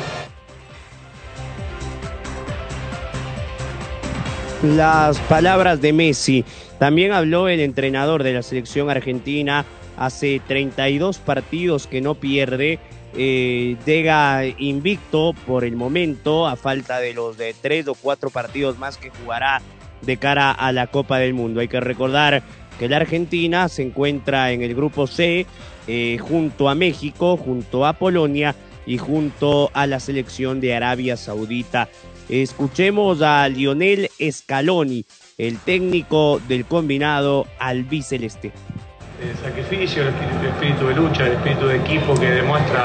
las 4.63 5.19
palabras 5.21 5.81
de 5.81 5.93
Messi. 5.93 6.45
También 6.79 7.13
habló 7.13 7.49
el 7.49 7.61
entrenador 7.61 8.23
de 8.23 8.33
la 8.33 8.43
selección 8.43 8.91
argentina 8.91 9.65
hace 9.97 10.41
32 10.47 11.19
partidos 11.19 11.87
que 11.87 12.01
no 12.01 12.15
pierde. 12.15 12.79
Eh, 13.19 13.77
llega 13.87 14.45
invicto 14.59 15.35
por 15.47 15.65
el 15.65 15.75
momento 15.75 16.47
a 16.47 16.57
falta 16.57 16.99
de 16.99 17.15
los 17.15 17.39
de 17.39 17.55
tres 17.55 17.89
o 17.89 17.95
cuatro 17.95 18.29
partidos 18.29 18.79
más 18.79 18.99
que 18.99 19.11
jugará 19.11 19.63
de 20.03 20.19
cara 20.19 20.51
a 20.51 20.71
la 20.73 20.87
Copa 20.89 21.19
del 21.19 21.33
Mundo. 21.33 21.61
Hay 21.61 21.69
que 21.69 21.81
recordar 21.81 22.43
que 22.79 22.89
la 22.89 22.99
Argentina 22.99 23.69
se 23.69 23.83
encuentra 23.83 24.53
en 24.53 24.63
el 24.63 24.75
grupo 24.75 25.07
C 25.07 25.47
eh, 25.87 26.19
junto 26.21 26.69
a 26.69 26.75
México, 26.75 27.39
junto 27.39 27.87
a 27.87 27.95
Polonia 27.95 28.55
y 28.87 28.99
junto 28.99 29.71
a 29.73 29.87
la 29.87 29.99
selección 29.99 30.61
de 30.61 30.75
Arabia 30.75 31.17
Saudita. 31.17 31.89
Escuchemos 32.29 33.23
a 33.23 33.49
Lionel 33.49 34.11
Scaloni, 34.31 35.07
el 35.39 35.59
técnico 35.59 36.41
del 36.49 36.67
combinado 36.67 37.47
albiceleste. 37.59 38.53
El 39.23 39.35
sacrificio, 39.43 40.03
el 40.03 40.09
espíritu 40.47 40.89
de 40.89 40.95
lucha, 40.95 41.27
el 41.27 41.33
espíritu 41.33 41.67
de 41.69 41.77
equipo 41.77 42.15
que 42.15 42.31
demuestra 42.31 42.85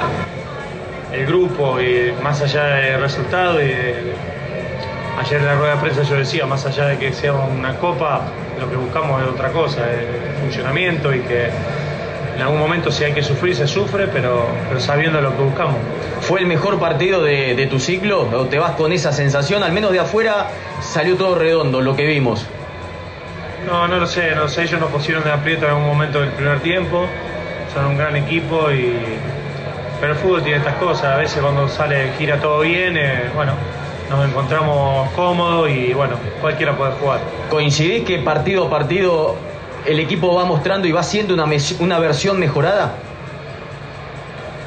el 1.11 1.25
grupo, 1.25 1.81
y 1.81 2.13
más 2.23 2.41
allá 2.41 2.63
del 2.67 3.01
resultado. 3.01 3.57
Ayer 3.57 5.39
en 5.39 5.45
la 5.45 5.55
rueda 5.55 5.75
de 5.75 5.81
prensa 5.81 6.03
yo 6.03 6.15
decía, 6.15 6.45
más 6.45 6.65
allá 6.65 6.85
de 6.85 6.97
que 6.97 7.11
sea 7.11 7.33
una 7.33 7.77
copa, 7.77 8.21
lo 8.57 8.69
que 8.69 8.77
buscamos 8.77 9.21
es 9.21 9.27
otra 9.27 9.51
cosa, 9.51 9.81
el 9.91 10.39
funcionamiento 10.41 11.13
y 11.13 11.19
que 11.19 11.49
en 12.35 12.41
algún 12.41 12.59
momento 12.59 12.91
si 12.91 13.03
hay 13.03 13.11
que 13.11 13.23
sufrir, 13.23 13.53
se 13.53 13.67
sufre, 13.67 14.07
pero, 14.07 14.47
pero 14.69 14.79
sabiendo 14.79 15.19
lo 15.19 15.35
que 15.35 15.43
buscamos. 15.43 15.75
¿Fue 16.21 16.39
el 16.39 16.47
mejor 16.47 16.79
partido 16.79 17.21
de, 17.21 17.67
tu 17.69 17.77
ciclo? 17.77 18.21
¿O 18.21 18.45
te 18.45 18.57
vas 18.57 18.71
con 18.71 18.93
esa 18.93 19.11
sensación? 19.11 19.63
Al 19.63 19.73
menos 19.73 19.91
de 19.91 19.99
afuera 19.99 20.47
salió 20.81 21.17
todo 21.17 21.35
redondo, 21.35 21.81
lo 21.81 21.93
que 21.95 22.05
vimos. 22.05 22.47
No, 23.65 23.87
no 23.87 23.97
lo 23.97 24.07
sé, 24.07 24.35
no 24.35 24.47
sé, 24.47 24.63
ellos 24.63 24.79
nos 24.79 24.89
pusieron 24.89 25.23
de 25.23 25.31
aprieto 25.31 25.65
en 25.65 25.71
algún 25.71 25.87
momento 25.87 26.19
del 26.19 26.31
primer 26.31 26.59
tiempo, 26.61 27.05
son 27.73 27.85
un 27.85 27.97
gran 27.97 28.15
equipo 28.15 28.71
y... 28.71 28.95
Pero 29.99 30.13
el 30.13 30.19
fútbol 30.19 30.41
tiene 30.41 30.57
estas 30.57 30.75
cosas, 30.75 31.13
a 31.13 31.17
veces 31.17 31.39
cuando 31.41 31.69
sale, 31.69 32.11
gira 32.17 32.37
todo 32.37 32.61
bien, 32.61 32.97
eh, 32.97 33.29
bueno, 33.35 33.53
nos 34.09 34.27
encontramos 34.27 35.11
cómodos 35.11 35.69
y 35.69 35.93
bueno, 35.93 36.15
cualquiera 36.41 36.75
puede 36.75 36.93
jugar. 36.93 37.19
¿Coincidís 37.51 38.03
que 38.03 38.17
partido 38.17 38.65
a 38.65 38.69
partido 38.69 39.35
el 39.85 39.99
equipo 39.99 40.33
va 40.33 40.43
mostrando 40.43 40.87
y 40.87 40.91
va 40.91 41.03
siendo 41.03 41.35
una, 41.35 41.45
una 41.79 41.99
versión 41.99 42.39
mejorada? 42.39 42.93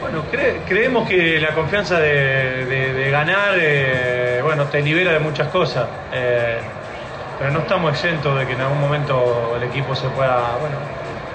Bueno, 0.01 0.23
creemos 0.69 1.09
que 1.09 1.41
la 1.41 1.55
confianza 1.55 1.99
de, 1.99 3.09
ganar, 3.11 3.55
eh, 3.59 4.41
bueno, 4.45 4.67
te 4.67 4.83
libera 4.83 5.13
de 5.13 5.19
muchas 5.19 5.49
cosas. 5.49 5.87
Eh, 6.13 6.59
pero 7.39 7.51
no 7.51 7.61
estamos 7.61 7.93
exentos 7.93 8.39
de 8.39 8.47
que 8.47 8.53
en 8.53 8.61
algún 8.61 8.81
momento 8.81 9.55
el 9.57 9.63
equipo 9.65 9.95
se 9.95 10.09
pueda, 10.09 10.57
bueno, 10.61 10.77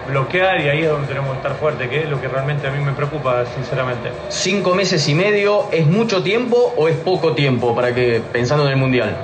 bloquear 0.09 0.61
y 0.61 0.69
ahí 0.69 0.81
es 0.81 0.89
donde 0.89 1.07
tenemos 1.07 1.31
que 1.31 1.37
estar 1.37 1.55
fuerte, 1.55 1.87
que 1.87 2.03
es 2.03 2.09
lo 2.09 2.19
que 2.19 2.27
realmente 2.27 2.67
a 2.67 2.71
mí 2.71 2.83
me 2.83 2.93
preocupa, 2.93 3.45
sinceramente. 3.45 4.11
¿Cinco 4.29 4.73
meses 4.75 5.07
y 5.07 5.15
medio 5.15 5.65
es 5.71 5.85
mucho 5.85 6.23
tiempo 6.23 6.73
o 6.75 6.87
es 6.87 6.97
poco 6.97 7.33
tiempo 7.33 7.75
para 7.75 7.93
que, 7.93 8.21
pensando 8.31 8.65
en 8.65 8.71
el 8.71 8.77
Mundial? 8.77 9.15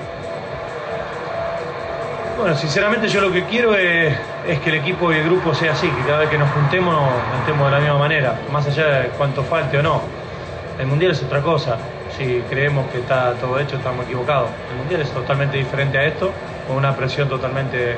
Bueno, 2.38 2.55
sinceramente 2.55 3.08
yo 3.08 3.22
lo 3.22 3.32
que 3.32 3.46
quiero 3.46 3.75
es, 3.75 4.13
que 4.63 4.70
el 4.70 4.75
equipo 4.75 5.12
y 5.12 5.15
el 5.15 5.24
grupo 5.24 5.53
sea 5.55 5.72
así, 5.72 5.88
que 5.88 6.01
cada 6.05 6.20
vez 6.20 6.29
que 6.29 6.38
nos 6.38 6.51
juntemos 6.51 6.94
nos 6.94 7.38
juntemos 7.38 7.65
de 7.65 7.72
la 7.72 7.79
misma 7.79 7.98
manera, 7.98 8.39
más 8.51 8.67
allá 8.67 8.86
de 8.86 9.08
cuánto 9.17 9.44
falte 9.44 9.77
o 9.77 9.82
no. 9.82 10.01
El 10.77 10.88
Mundial 10.88 11.12
es 11.12 11.24
otra 11.24 11.41
cosa. 11.41 11.77
Si 12.17 12.44
creemos 12.50 12.86
que 12.91 13.00
está 13.00 13.34
todo 13.34 13.60
hecho, 13.60 13.77
estamos 13.77 14.05
equivocados. 14.05 14.50
El 14.72 14.77
Mundial 14.77 15.01
es 15.01 15.10
totalmente 15.12 15.58
diferente 15.58 15.98
a 15.98 16.03
esto, 16.03 16.32
con 16.67 16.77
una 16.77 16.95
presión 16.95 17.29
totalmente 17.29 17.98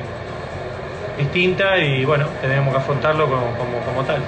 distinta 1.16 1.78
y 1.78 2.04
bueno, 2.04 2.26
tenemos 2.40 2.72
que 2.72 2.80
afrontarlo 2.80 3.28
como, 3.28 3.56
como 3.84 4.04
tal. 4.04 4.22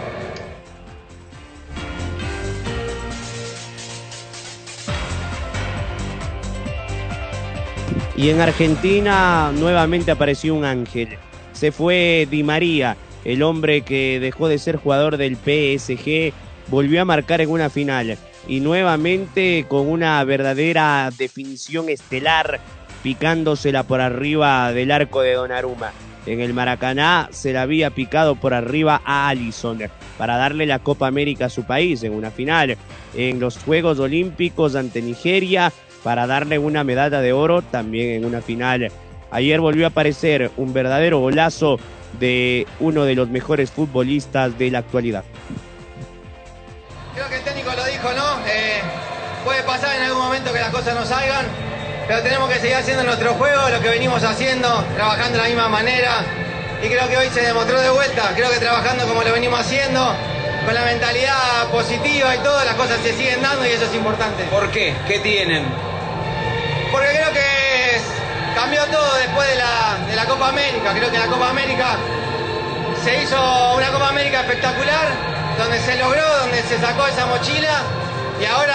Y 8.20 8.28
en 8.28 8.40
Argentina 8.42 9.50
nuevamente 9.50 10.10
apareció 10.10 10.54
un 10.54 10.66
ángel. 10.66 11.16
Se 11.52 11.72
fue 11.72 12.28
Di 12.30 12.42
María, 12.42 12.98
el 13.24 13.42
hombre 13.42 13.80
que 13.80 14.20
dejó 14.20 14.46
de 14.48 14.58
ser 14.58 14.76
jugador 14.76 15.16
del 15.16 15.36
PSG, 15.36 16.34
volvió 16.68 17.00
a 17.00 17.06
marcar 17.06 17.40
en 17.40 17.48
una 17.48 17.70
final. 17.70 18.18
Y 18.46 18.60
nuevamente 18.60 19.64
con 19.68 19.88
una 19.88 20.22
verdadera 20.24 21.10
definición 21.16 21.88
estelar, 21.88 22.60
picándosela 23.02 23.82
por 23.84 24.00
arriba 24.00 24.72
del 24.72 24.90
arco 24.90 25.22
de 25.22 25.34
Donnarumma. 25.34 25.92
En 26.26 26.40
el 26.40 26.52
Maracaná 26.52 27.28
se 27.32 27.52
la 27.52 27.62
había 27.62 27.90
picado 27.90 28.36
por 28.36 28.52
arriba 28.52 29.00
a 29.04 29.28
Allison 29.28 29.78
para 30.18 30.36
darle 30.36 30.66
la 30.66 30.78
Copa 30.78 31.06
América 31.06 31.46
a 31.46 31.50
su 31.50 31.64
país 31.64 32.02
en 32.02 32.12
una 32.12 32.30
final. 32.30 32.76
En 33.14 33.40
los 33.40 33.58
Juegos 33.58 33.98
Olímpicos 33.98 34.76
ante 34.76 35.00
Nigeria 35.00 35.72
para 36.02 36.26
darle 36.26 36.58
una 36.58 36.84
medalla 36.84 37.20
de 37.20 37.32
oro 37.32 37.62
también 37.62 38.10
en 38.10 38.24
una 38.24 38.42
final. 38.42 38.90
Ayer 39.30 39.60
volvió 39.60 39.86
a 39.86 39.88
aparecer 39.88 40.50
un 40.56 40.72
verdadero 40.72 41.20
golazo 41.20 41.78
de 42.18 42.66
uno 42.80 43.04
de 43.04 43.14
los 43.14 43.28
mejores 43.28 43.70
futbolistas 43.70 44.58
de 44.58 44.70
la 44.70 44.80
actualidad. 44.80 45.24
Creo 47.14 47.28
que 47.28 47.36
el 47.36 47.42
técnico 47.42 47.70
lo 47.74 47.84
dijo, 47.84 48.08
¿no? 48.12 48.46
Eh, 48.46 48.80
puede 49.44 49.62
pasar 49.62 49.96
en 49.96 50.02
algún 50.02 50.22
momento 50.22 50.52
que 50.52 50.58
las 50.58 50.70
cosas 50.70 50.94
no 50.94 51.04
salgan, 51.04 51.46
pero 52.10 52.22
tenemos 52.24 52.50
que 52.50 52.58
seguir 52.58 52.74
haciendo 52.74 53.04
nuestro 53.04 53.34
juego, 53.34 53.68
lo 53.68 53.80
que 53.80 53.88
venimos 53.88 54.24
haciendo, 54.24 54.84
trabajando 54.96 55.38
de 55.38 55.44
la 55.44 55.48
misma 55.48 55.68
manera. 55.68 56.24
Y 56.82 56.88
creo 56.88 57.08
que 57.08 57.16
hoy 57.16 57.28
se 57.32 57.40
demostró 57.40 57.80
de 57.80 57.88
vuelta, 57.88 58.32
creo 58.34 58.50
que 58.50 58.56
trabajando 58.58 59.06
como 59.06 59.22
lo 59.22 59.32
venimos 59.32 59.60
haciendo, 59.60 60.12
con 60.64 60.74
la 60.74 60.80
mentalidad 60.86 61.68
positiva 61.70 62.34
y 62.34 62.38
todo, 62.40 62.64
las 62.64 62.74
cosas 62.74 62.98
se 63.04 63.12
siguen 63.16 63.40
dando 63.40 63.64
y 63.64 63.68
eso 63.70 63.84
es 63.84 63.94
importante. 63.94 64.42
¿Por 64.50 64.68
qué? 64.72 64.92
¿Qué 65.06 65.20
tienen? 65.20 65.64
Porque 66.90 67.10
creo 67.10 67.30
que 67.32 67.94
es- 67.94 68.56
cambió 68.56 68.84
todo 68.86 69.14
después 69.14 69.48
de 69.48 69.54
la, 69.54 69.98
de 70.10 70.16
la 70.16 70.24
Copa 70.24 70.48
América. 70.48 70.92
Creo 70.92 71.12
que 71.12 71.18
la 71.18 71.26
Copa 71.26 71.50
América 71.50 71.90
se 73.04 73.22
hizo 73.22 73.74
una 73.76 73.86
Copa 73.92 74.08
América 74.08 74.40
espectacular, 74.40 75.06
donde 75.58 75.78
se 75.78 75.94
logró, 75.94 76.26
donde 76.40 76.60
se 76.64 76.76
sacó 76.80 77.06
esa 77.06 77.26
mochila 77.26 77.82
y 78.42 78.46
ahora 78.46 78.74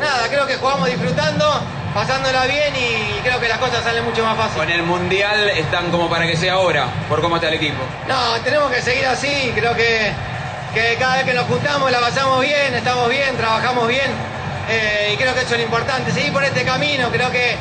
nada, 0.00 0.28
creo 0.30 0.46
que 0.46 0.56
jugamos 0.56 0.88
disfrutando, 0.88 1.60
pasándola 1.94 2.44
bien 2.46 2.74
y 2.74 3.20
creo 3.22 3.38
que 3.38 3.48
las 3.48 3.58
cosas 3.58 3.84
salen 3.84 4.04
mucho 4.04 4.24
más 4.24 4.36
fácil. 4.36 4.58
Con 4.58 4.70
el 4.70 4.82
Mundial 4.82 5.48
están 5.50 5.90
como 5.90 6.10
para 6.10 6.26
que 6.26 6.36
sea 6.36 6.54
ahora, 6.54 6.88
por 7.08 7.22
cómo 7.22 7.36
está 7.36 7.48
el 7.48 7.54
equipo. 7.54 7.78
No, 8.08 8.40
tenemos 8.42 8.70
que 8.72 8.82
seguir 8.82 9.06
así, 9.06 9.52
creo 9.54 9.74
que, 9.74 10.12
que 10.74 10.96
cada 10.98 11.16
vez 11.16 11.24
que 11.24 11.34
nos 11.34 11.46
juntamos 11.46 11.90
la 11.90 12.00
pasamos 12.00 12.40
bien, 12.40 12.74
estamos 12.74 13.08
bien, 13.08 13.36
trabajamos 13.36 13.86
bien 13.86 14.10
eh, 14.68 15.12
y 15.14 15.16
creo 15.16 15.32
que 15.34 15.40
eso 15.40 15.54
es 15.54 15.60
lo 15.60 15.64
importante, 15.64 16.10
seguir 16.10 16.32
por 16.32 16.42
este 16.42 16.64
camino, 16.64 17.08
creo 17.10 17.30
que 17.30 17.56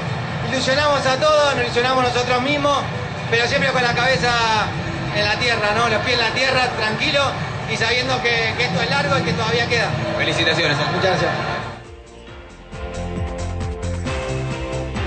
ilusionamos 0.49 1.05
a 1.05 1.15
todos, 1.17 1.55
nos 1.55 1.65
ilusionamos 1.65 2.03
nosotros 2.03 2.41
mismos, 2.41 2.79
pero 3.29 3.47
siempre 3.47 3.69
con 3.71 3.83
la 3.83 3.93
cabeza 3.93 4.31
en 5.15 5.25
la 5.25 5.35
tierra, 5.35 5.73
¿no? 5.77 5.89
Los 5.89 6.01
pies 6.01 6.17
en 6.17 6.25
la 6.25 6.31
tierra, 6.31 6.67
tranquilo 6.75 7.21
y 7.71 7.77
sabiendo 7.77 8.19
que, 8.23 8.53
que 8.57 8.65
esto 8.65 8.81
es 8.81 8.89
largo 8.89 9.17
y 9.19 9.21
que 9.21 9.33
todavía 9.33 9.67
queda. 9.67 9.89
Felicitaciones. 10.17 10.75
Muchas 10.77 11.21
gracias. 11.21 11.62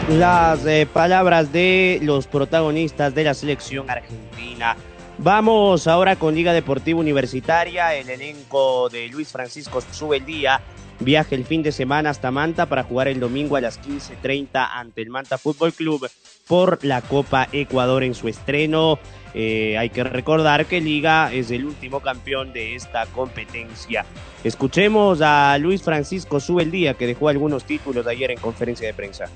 Las 0.08 0.64
eh, 0.66 0.86
palabras 0.92 1.52
de 1.52 1.98
los 2.00 2.28
protagonistas 2.28 3.12
de 3.14 3.24
la 3.24 3.34
selección 3.34 3.90
argentina. 3.90 4.76
Vamos 5.18 5.88
ahora 5.88 6.14
con 6.14 6.34
Liga 6.34 6.52
Deportiva 6.52 7.00
Universitaria. 7.00 7.92
El 7.94 8.08
elenco 8.08 8.88
de 8.88 9.08
Luis 9.08 9.28
Francisco 9.32 9.80
sube 9.80 10.18
el 10.18 10.26
día. 10.26 10.60
Viaja 11.00 11.34
el 11.34 11.44
fin 11.44 11.62
de 11.62 11.72
semana 11.72 12.10
hasta 12.10 12.30
Manta 12.30 12.66
para 12.66 12.84
jugar 12.84 13.08
el 13.08 13.18
domingo 13.18 13.56
a 13.56 13.60
las 13.60 13.80
15.30 13.80 14.68
ante 14.72 15.02
el 15.02 15.10
Manta 15.10 15.38
Fútbol 15.38 15.72
Club 15.72 16.08
por 16.46 16.82
la 16.84 17.02
Copa 17.02 17.48
Ecuador 17.52 18.04
en 18.04 18.14
su 18.14 18.28
estreno. 18.28 19.00
Eh, 19.34 19.76
hay 19.76 19.90
que 19.90 20.04
recordar 20.04 20.66
que 20.66 20.80
Liga 20.80 21.32
es 21.32 21.50
el 21.50 21.64
último 21.64 22.00
campeón 22.00 22.52
de 22.52 22.76
esta 22.76 23.06
competencia. 23.06 24.06
Escuchemos 24.44 25.20
a 25.20 25.58
Luis 25.58 25.82
Francisco 25.82 26.38
sube 26.38 26.62
el 26.62 26.70
día 26.70 26.94
que 26.94 27.08
dejó 27.08 27.28
algunos 27.28 27.64
títulos 27.64 28.06
ayer 28.06 28.30
en 28.30 28.38
conferencia 28.38 28.86
de 28.86 28.94
prensa. 28.94 29.28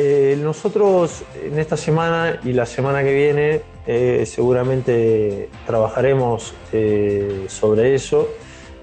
Eh, 0.00 0.38
nosotros 0.40 1.24
en 1.42 1.58
esta 1.58 1.76
semana 1.76 2.38
y 2.44 2.52
la 2.52 2.66
semana 2.66 3.02
que 3.02 3.12
viene 3.12 3.62
eh, 3.84 4.24
seguramente 4.26 5.48
trabajaremos 5.66 6.54
eh, 6.72 7.46
sobre 7.48 7.96
eso. 7.96 8.28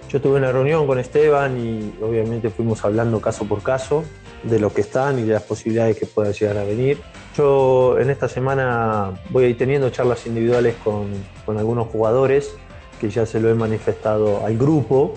Yo 0.10 0.20
tuve 0.20 0.36
una 0.36 0.52
reunión 0.52 0.86
con 0.86 1.00
Esteban 1.00 1.58
y 1.58 2.04
obviamente 2.04 2.50
fuimos 2.50 2.84
hablando 2.84 3.22
caso 3.22 3.46
por 3.46 3.64
caso 3.64 4.04
de 4.44 4.60
lo 4.60 4.74
que 4.74 4.82
están 4.82 5.18
y 5.18 5.22
de 5.22 5.32
las 5.32 5.44
posibilidades 5.44 5.98
que 5.98 6.06
puedan 6.06 6.34
llegar 6.34 6.58
a 6.58 6.66
venir. 6.66 7.00
Yo 7.38 7.98
en 7.98 8.10
esta 8.10 8.28
semana 8.28 9.14
voy 9.30 9.46
a 9.46 9.48
ir 9.48 9.58
teniendo 9.58 9.90
charlas 9.92 10.28
individuales 10.28 10.76
con, 10.84 11.08
con 11.46 11.58
algunos 11.58 11.88
jugadores 11.88 12.58
que 13.00 13.10
ya 13.10 13.26
se 13.26 13.40
lo 13.40 13.50
he 13.50 13.56
manifestado 13.56 14.46
al 14.46 14.58
grupo. 14.58 15.14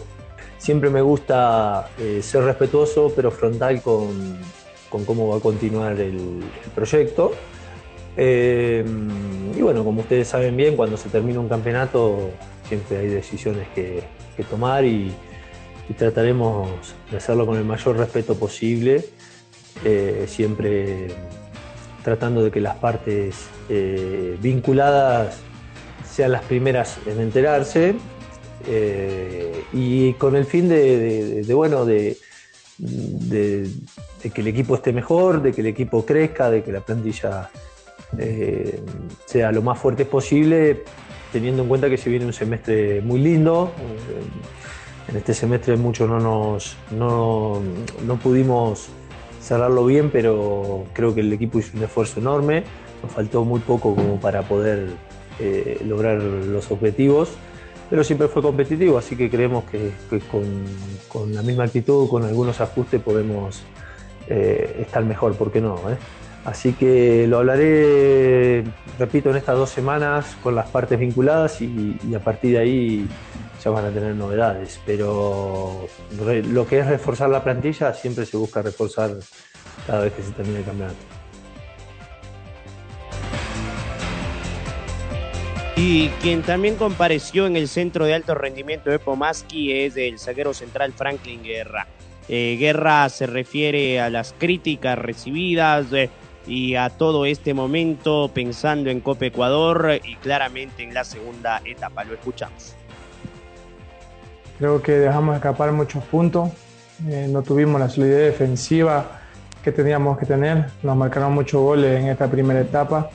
Siempre 0.59 0.91
me 0.91 1.01
gusta 1.01 1.91
eh, 1.99 2.21
ser 2.23 2.45
respetuoso 2.45 3.13
pero 3.17 3.33
frontal 3.33 3.83
con, 3.83 4.39
con 4.89 5.05
cómo 5.05 5.29
va 5.29 5.37
a 5.37 5.41
continuar 5.41 6.01
el, 6.01 6.43
proyecto. 6.75 7.33
Eh, 8.17 8.85
y 9.57 9.63
bueno, 9.63 9.85
como 9.85 10.01
ustedes 10.01 10.29
saben 10.29 10.57
bien, 10.57 10.77
cuando 10.77 10.97
se 10.97 11.09
termina 11.09 11.41
un 11.41 11.49
campeonato 11.49 12.31
siempre 12.69 12.99
hay 12.99 13.09
decisiones 13.09 13.69
que, 13.75 14.03
tomar 14.51 14.85
y, 14.85 15.15
trataremos 15.97 16.69
de 17.11 17.17
hacerlo 17.17 17.47
con 17.47 17.57
el 17.57 17.65
mayor 17.65 17.97
respeto 17.97 18.35
posible, 18.35 19.07
eh, 19.85 20.27
siempre 20.29 21.09
tratando 22.05 22.45
de 22.45 22.51
que 22.51 22.61
las 22.61 22.77
partes 22.77 23.47
eh, 23.71 24.37
vinculadas 24.41 25.39
sean 26.09 26.33
las 26.33 26.43
primeras 26.43 26.99
en 27.07 27.21
enterarse 27.21 27.95
y 29.73 30.13
con 30.15 30.37
el 30.37 30.45
fin 30.45 30.69
de, 30.69 31.43
bueno, 31.55 31.87
de, 31.87 32.19
de- 32.79 33.69
que 34.33 34.41
el 34.41 34.47
equipo 34.49 34.75
esté 34.75 34.93
mejor, 34.93 35.43
de 35.43 35.53
que 35.53 35.61
el 35.61 35.67
equipo 35.69 36.05
crezca, 36.05 36.51
de 36.51 36.63
que 36.63 36.73
la 36.73 36.81
plantilla 36.81 37.51
eh, 38.19 38.81
sea 39.27 39.53
lo 39.53 39.63
más 39.63 39.79
fuerte 39.79 40.05
posible, 40.05 40.85
teniendo 41.33 41.63
en 41.63 41.69
cuenta 41.69 41.91
que 41.91 41.97
se 41.99 42.09
viene 42.09 42.25
un 42.25 42.33
semestre 42.33 43.01
muy 43.03 43.21
lindo. 43.21 43.73
En 45.09 45.17
este 45.17 45.35
semestre 45.35 45.77
mucho 45.77 46.07
no 46.07 46.21
nos 46.21 46.77
no, 46.91 47.61
no 48.07 48.17
pudimos 48.17 48.89
cerrarlo 49.43 49.85
bien, 49.87 50.11
pero 50.11 50.85
creo 50.93 51.15
que 51.15 51.21
el 51.21 51.33
equipo 51.33 51.59
hizo 51.59 51.77
un 51.77 51.85
esfuerzo 51.85 52.21
enorme. 52.21 52.65
Nos 53.03 53.13
faltó 53.13 53.45
muy 53.45 53.61
poco 53.61 53.95
como 53.95 54.21
para 54.21 54.43
poder 54.43 54.89
eh, 55.41 55.81
lograr 55.87 56.21
los 56.21 56.71
objetivos, 56.71 57.31
pero 57.89 58.05
siempre 58.05 58.29
fue 58.29 58.43
competitivo, 58.43 58.99
así 58.99 59.17
que 59.17 59.31
creemos 59.31 59.65
que, 59.65 59.93
con, 61.09 61.35
la 61.35 61.43
misma 61.43 61.65
actitud, 61.65 62.09
con 62.09 62.25
algunos 62.25 62.61
ajustes, 62.61 63.01
podemos 63.01 63.63
eh, 64.29 64.77
estar 64.81 65.05
mejor, 65.05 65.35
¿por 65.35 65.51
qué 65.51 65.61
no? 65.61 65.77
eh? 65.91 65.97
Así 66.45 66.73
que 66.73 67.27
lo 67.27 67.39
hablaré, 67.39 68.65
repito, 68.99 69.31
en 69.31 69.37
estas 69.37 69.57
dos 69.57 69.71
semanas 69.71 70.37
con 70.43 70.55
las 70.55 70.69
partes 70.71 70.99
vinculadas 70.99 71.61
y, 71.61 71.99
a 72.15 72.21
partir 72.21 72.53
de 72.53 72.59
ahí 72.59 73.09
ya 73.63 73.71
van 73.71 73.85
a 73.85 73.91
tener 73.91 74.15
novedades. 74.15 74.81
Pero 74.87 75.87
lo 76.17 76.67
que 76.67 76.79
es 76.79 76.87
reforzar 76.87 77.29
la 77.29 77.45
plantilla 77.45 77.93
siempre 77.93 78.25
se 78.25 78.37
busca 78.37 78.63
reforzar 78.63 79.11
cada 79.87 80.05
vez 80.05 80.13
que 80.15 80.23
se 80.23 80.31
termine 80.33 80.61
el 80.61 80.65
campeonato. 80.65 81.18
Y 85.81 86.09
quien 86.21 86.43
también 86.43 86.75
compareció 86.75 87.47
en 87.47 87.55
el 87.55 87.69
centro 87.69 88.05
de 88.05 88.13
alto 88.13 88.35
rendimiento 88.35 88.91
de 88.91 88.99
Pomaski 88.99 89.73
es 89.73 89.97
el 89.97 90.19
zaguero 90.19 90.53
central 90.53 90.93
Franklin 90.93 91.41
Guerra. 91.45 91.87
Eh, 92.29 92.57
Guerra 92.59 93.09
se 93.09 93.29
refiere 93.29 94.01
a 94.01 94.11
las 94.11 94.35
críticas 94.37 94.99
recibidas 94.99 95.87
eh, 95.93 96.11
y 96.49 96.75
a 96.75 96.91
todo 96.91 97.27
este 97.27 97.55
momento 97.55 98.29
pensando 98.35 98.91
en 98.91 98.99
Copa 98.99 99.27
Ecuador 99.27 100.01
y 100.03 100.17
claramente 100.17 100.83
en 100.83 100.95
la 100.95 101.05
segunda 101.05 101.63
etapa. 101.65 102.03
Lo 102.03 102.15
escuchamos. 102.15 102.75
Creo 104.59 104.83
que 104.83 104.91
dejamos 104.93 105.37
escapar 105.37 105.71
muchos 105.71 106.03
puntos, 106.03 106.51
eh, 107.07 107.29
no 107.31 107.43
tuvimos 107.43 107.81
la 107.81 107.89
solidez 107.89 108.33
defensiva 108.33 109.21
que 109.63 109.71
teníamos 109.71 110.19
que 110.19 110.27
tener, 110.27 110.67
nos 110.83 110.97
marcaron 110.97 111.35
muchos 111.35 111.63
goles 111.63 112.01
en 112.01 112.09
esta 112.09 112.29
primera 112.29 112.61
etapa, 112.61 113.11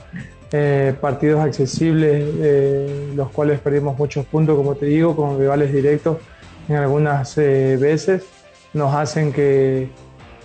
eh, 0.56 0.94
partidos 1.00 1.40
accesibles, 1.40 2.24
eh, 2.40 3.12
los 3.16 3.28
cuales 3.30 3.58
perdimos 3.58 3.98
muchos 3.98 4.24
puntos, 4.24 4.56
como 4.56 4.76
te 4.76 4.86
digo, 4.86 5.16
con 5.16 5.36
rivales 5.36 5.72
directos 5.72 6.18
en 6.68 6.76
algunas 6.76 7.36
eh, 7.38 7.76
veces, 7.76 8.22
nos 8.72 8.94
hacen 8.94 9.32
que 9.32 9.88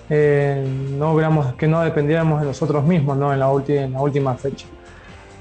eh, 0.10 0.66
no 0.98 1.14
hubiéramos- 1.14 1.54
que 1.56 1.68
no 1.68 1.82
dependiéramos 1.82 2.42
de 2.42 2.48
nosotros 2.48 2.84
mismos 2.84 3.18
¿no? 3.18 3.32
en, 3.32 3.40
la 3.40 3.52
en 3.68 3.94
la 3.94 4.02
última 4.02 4.34
fecha. 4.34 4.66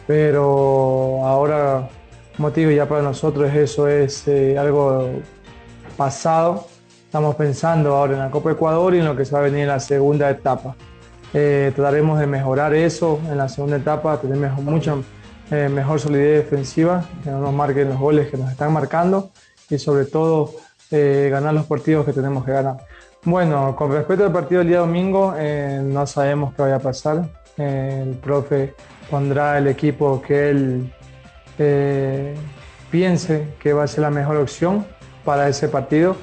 Pero 0.06 1.24
ahora, 1.24 1.88
como 2.36 2.50
te 2.50 2.60
digo, 2.60 2.72
ya 2.72 2.86
para 2.86 3.00
nosotros 3.00 3.50
eso 3.54 3.88
es 3.88 4.28
eh, 4.28 4.58
algo 4.58 5.08
pasado. 5.96 6.66
Estamos 7.06 7.36
pensando 7.36 7.94
ahora 7.96 8.12
en 8.12 8.18
la 8.18 8.30
Copa 8.30 8.52
Ecuador 8.52 8.94
y 8.94 8.98
en 8.98 9.06
lo 9.06 9.16
que 9.16 9.24
se 9.24 9.32
va 9.32 9.38
a 9.38 9.42
venir 9.44 9.60
en 9.60 9.68
la 9.68 9.80
segunda 9.80 10.28
etapa. 10.28 10.76
Eh, 11.34 11.72
trataremos 11.76 12.18
de 12.18 12.26
mejorar 12.26 12.74
eso 12.74 13.20
en 13.30 13.36
la 13.36 13.48
segunda 13.48 13.76
etapa, 13.76 14.18
tener 14.20 14.38
mejor- 14.38 14.64
mucha 14.64 14.94
eh, 15.50 15.68
mejor 15.68 16.00
solidez 16.00 16.44
defensiva, 16.44 17.04
que 17.22 17.30
no 17.30 17.40
nos 17.40 17.52
marquen 17.52 17.88
los 17.88 17.98
goles 17.98 18.28
que 18.30 18.36
nos 18.36 18.50
están 18.50 18.72
marcando 18.72 19.30
y 19.70 19.78
sobre 19.78 20.04
todo 20.06 20.52
eh, 20.90 21.28
ganar 21.30 21.52
los 21.54 21.66
partidos 21.66 22.06
que 22.06 22.12
tenemos 22.12 22.44
que 22.44 22.52
ganar. 22.52 22.78
Bueno, 23.24 23.74
con 23.76 23.92
respecto 23.92 24.24
al 24.24 24.32
partido 24.32 24.60
del 24.60 24.68
día 24.68 24.78
domingo, 24.78 25.34
no 25.82 26.06
sabemos 26.06 26.54
qué 26.54 26.62
vaya 26.62 26.76
a 26.76 26.78
pasar. 26.78 27.28
El 27.56 28.14
profe 28.22 28.74
pondrá 29.10 29.58
el 29.58 29.66
equipo 29.66 30.22
que 30.22 30.50
él 30.50 30.92
piense 32.90 33.48
que 33.58 33.72
va 33.72 33.82
a 33.84 33.86
ser 33.86 34.02
la 34.02 34.10
mejor 34.10 34.36
opción 34.36 34.86
para 35.24 35.48
ese 35.48 35.68
partido. 35.68 36.16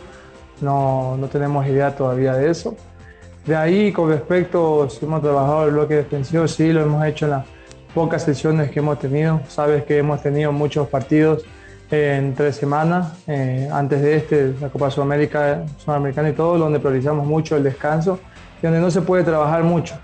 No, 0.61 1.17
no 1.17 1.27
tenemos 1.27 1.67
idea 1.67 1.95
todavía 1.95 2.33
de 2.33 2.49
eso. 2.49 2.75
De 3.45 3.55
ahí, 3.55 3.91
con 3.91 4.09
respecto, 4.09 4.89
si 4.89 5.05
hemos 5.05 5.21
trabajado 5.21 5.65
el 5.65 5.71
bloque 5.71 5.95
defensivo, 5.95 6.47
sí, 6.47 6.73
lo 6.73 6.81
hemos 6.81 7.05
hecho 7.05 7.25
en 7.25 7.31
las 7.31 7.45
pocas 7.93 8.23
sesiones 8.23 8.71
que 8.71 8.79
hemos 8.79 8.97
tenido. 8.97 9.39
Sabes 9.47 9.83
que 9.83 9.99
hemos 9.99 10.21
tenido 10.21 10.51
muchos 10.51 10.87
partidos 10.87 11.45
en 11.91 12.33
tres 12.33 12.55
semanas, 12.55 13.13
eh, 13.27 13.69
antes 13.71 14.01
de 14.01 14.15
este, 14.15 14.53
la 14.59 14.69
Copa 14.69 14.89
Sudamérica, 14.89 15.63
Sudamericana 15.77 16.29
y 16.29 16.33
todo, 16.33 16.57
donde 16.57 16.79
priorizamos 16.79 17.27
mucho 17.27 17.55
el 17.55 17.63
descanso 17.63 18.19
y 18.59 18.65
donde 18.65 18.79
no 18.79 18.89
se 18.89 19.01
puede 19.01 19.23
trabajar 19.23 19.63
mucho. 19.63 19.95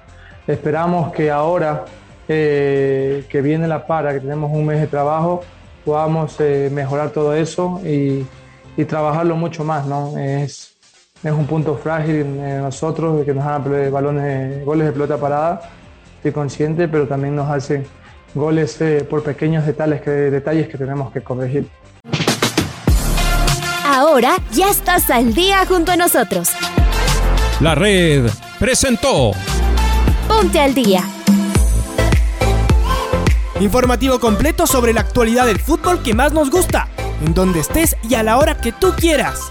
Esperamos 0.46 1.12
que 1.12 1.32
ahora 1.32 1.86
eh, 2.28 3.26
que 3.28 3.42
viene 3.42 3.68
la 3.68 3.88
para, 3.88 4.14
que 4.14 4.20
tenemos 4.20 4.52
un 4.52 4.68
mes 4.68 4.80
de 4.80 4.88
trabajo, 4.88 5.42
podamos 5.84 6.36
eh, 6.40 6.70
mejorar 6.72 7.10
todo 7.10 7.34
eso 7.34 7.82
y, 7.84 8.24
y 8.78 8.86
trabajarlo 8.86 9.36
mucho 9.36 9.64
más, 9.64 9.88
¿no? 9.88 10.16
Es, 10.18 10.78
es 11.24 11.32
un 11.32 11.46
punto 11.46 11.76
frágil 11.76 12.16
en 12.16 12.62
nosotros 12.62 13.24
que 13.26 13.34
nos 13.34 13.46
hagan 13.46 13.92
balones, 13.92 14.66
goles 14.66 14.88
de 14.88 14.92
pelota 14.92 15.18
parada, 15.18 15.62
estoy 16.18 16.32
consciente, 16.32 16.88
pero 16.88 17.08
también 17.08 17.36
nos 17.36 17.50
hacen 17.50 17.86
goles 18.34 18.80
eh, 18.82 19.06
por 19.08 19.24
pequeños 19.24 19.66
detalles 19.66 20.02
que, 20.02 20.10
detalles 20.10 20.68
que 20.68 20.78
tenemos 20.78 21.12
que 21.12 21.22
corregir. 21.22 21.68
Ahora 23.86 24.38
ya 24.52 24.70
estás 24.70 25.10
al 25.10 25.34
día 25.34 25.66
junto 25.68 25.92
a 25.92 25.98
nosotros. 25.98 26.52
La 27.60 27.76
red 27.76 28.30
presentó 28.58 29.32
Ponte 30.28 30.60
al 30.60 30.74
día. 30.74 31.04
Informativo 33.60 34.20
completo 34.20 34.66
sobre 34.66 34.94
la 34.94 35.02
actualidad 35.02 35.46
del 35.46 35.60
fútbol 35.60 36.02
que 36.02 36.16
más 36.16 36.34
nos 36.34 36.50
gusta, 36.50 36.88
en 37.24 37.36
donde 37.36 37.60
estés 37.60 37.96
y 38.10 38.16
a 38.16 38.24
la 38.24 38.38
hora 38.38 38.58
que 38.58 38.72
tú 38.72 38.94
quieras. 38.98 39.51